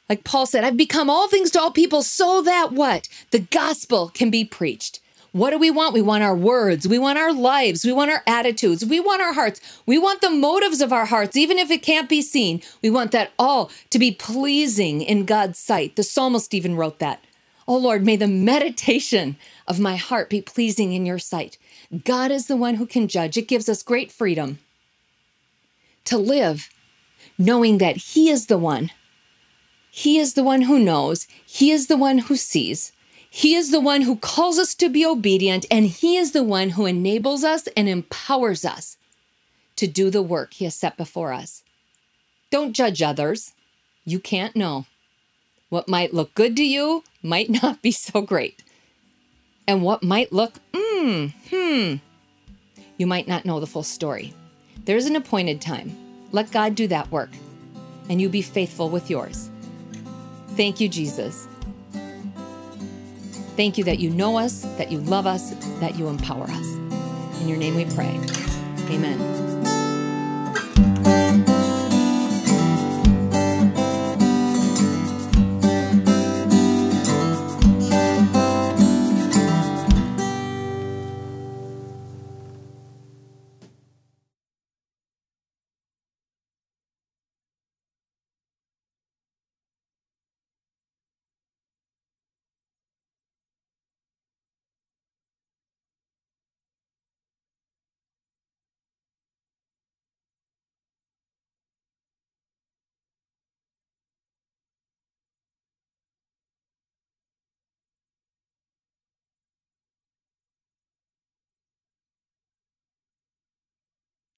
Like 0.08 0.24
Paul 0.24 0.46
said, 0.46 0.64
I've 0.64 0.78
become 0.78 1.10
all 1.10 1.28
things 1.28 1.52
to 1.52 1.60
all 1.60 1.72
people 1.72 2.02
so 2.04 2.42
that 2.42 2.72
what? 2.72 3.10
The 3.32 3.40
gospel 3.40 4.08
can 4.08 4.30
be 4.30 4.46
preached. 4.46 5.02
What 5.38 5.52
do 5.52 5.60
we 5.60 5.70
want? 5.70 5.94
We 5.94 6.02
want 6.02 6.24
our 6.24 6.36
words. 6.36 6.88
We 6.88 6.98
want 6.98 7.20
our 7.20 7.32
lives. 7.32 7.86
We 7.86 7.94
want 7.94 8.10
our 8.10 8.24
attitudes. 8.26 8.84
We 8.84 9.00
want 9.00 9.22
our 9.22 9.34
hearts. 9.34 9.62
We 9.86 10.00
want 10.00 10.22
the 10.22 10.32
motives 10.32 10.82
of 10.82 10.92
our 10.92 11.06
hearts, 11.06 11.38
even 11.38 11.60
if 11.60 11.70
it 11.70 11.84
can't 11.84 12.10
be 12.10 12.24
seen. 12.24 12.64
We 12.82 12.90
want 12.90 13.12
that 13.12 13.32
all 13.38 13.70
to 13.92 14.00
be 14.00 14.12
pleasing 14.12 15.04
in 15.04 15.26
God's 15.26 15.60
sight. 15.60 15.96
The 15.96 16.02
psalmist 16.02 16.56
even 16.56 16.76
wrote 16.76 16.98
that. 17.00 17.24
Oh 17.68 17.78
Lord, 17.78 18.04
may 18.04 18.16
the 18.16 18.28
meditation 18.28 19.36
of 19.68 19.80
my 19.80 19.96
heart 19.96 20.32
be 20.32 20.42
pleasing 20.42 20.94
in 20.94 21.06
your 21.06 21.20
sight. 21.20 21.60
God 22.04 22.32
is 22.32 22.48
the 22.48 22.58
one 22.58 22.76
who 22.76 22.88
can 22.88 23.08
judge. 23.08 23.38
It 23.38 23.48
gives 23.48 23.70
us 23.70 23.84
great 23.84 24.12
freedom 24.12 24.58
to 26.06 26.18
live 26.18 26.70
knowing 27.38 27.78
that 27.78 27.98
He 27.98 28.30
is 28.30 28.48
the 28.48 28.58
one. 28.58 28.90
He 29.92 30.18
is 30.18 30.34
the 30.34 30.44
one 30.44 30.64
who 30.64 30.80
knows. 30.80 31.28
He 31.46 31.70
is 31.70 31.88
the 31.88 31.98
one 31.98 32.20
who 32.20 32.36
sees. 32.36 32.92
He 33.38 33.54
is 33.54 33.70
the 33.70 33.80
one 33.80 34.02
who 34.02 34.16
calls 34.16 34.58
us 34.58 34.74
to 34.74 34.90
be 34.90 35.06
obedient, 35.06 35.68
and 35.70 35.86
He 35.86 36.18
is 36.18 36.32
the 36.32 36.42
one 36.42 36.72
who 36.72 36.88
enables 36.88 37.44
us 37.44 37.68
and 37.78 37.88
empowers 37.88 38.66
us 38.66 38.98
to 39.76 39.86
do 39.86 40.10
the 40.10 40.24
work 40.24 40.56
He 40.56 40.66
has 40.66 40.74
set 40.74 40.98
before 40.98 41.32
us. 41.32 41.62
Don't 42.50 42.74
judge 42.74 43.04
others. 43.04 43.54
You 44.06 44.20
can't 44.20 44.56
know. 44.56 44.88
What 45.70 45.88
might 45.88 46.16
look 46.16 46.34
good 46.34 46.58
to 46.58 46.64
you 46.64 47.04
might 47.22 47.48
not 47.62 47.84
be 47.84 47.92
so 47.92 48.22
great. 48.22 48.64
And 49.68 49.84
what 49.84 50.02
might 50.02 50.34
look, 50.34 50.54
hmm, 50.76 51.28
hmm, 51.52 51.98
you 52.98 53.06
might 53.06 53.28
not 53.28 53.46
know 53.46 53.60
the 53.60 53.68
full 53.68 53.84
story. 53.84 54.34
There's 54.86 55.06
an 55.06 55.16
appointed 55.16 55.62
time. 55.62 55.96
Let 56.32 56.50
God 56.50 56.74
do 56.74 56.88
that 56.88 57.12
work, 57.12 57.30
and 58.10 58.20
you 58.20 58.30
be 58.30 58.42
faithful 58.42 58.90
with 58.90 59.12
yours. 59.12 59.52
Thank 60.56 60.80
you, 60.80 60.90
Jesus. 60.90 61.48
Thank 63.58 63.80
you 63.80 63.84
that 63.86 63.98
you 63.98 64.12
know 64.12 64.38
us, 64.38 64.62
that 64.78 64.92
you 64.92 65.00
love 65.00 65.26
us, 65.26 65.50
that 65.80 65.98
you 65.98 66.08
empower 66.08 66.44
us. 66.44 66.76
In 67.42 67.48
your 67.48 67.58
name 67.58 67.76
we 67.76 67.86
pray. 67.86 68.20
Amen. 68.92 69.57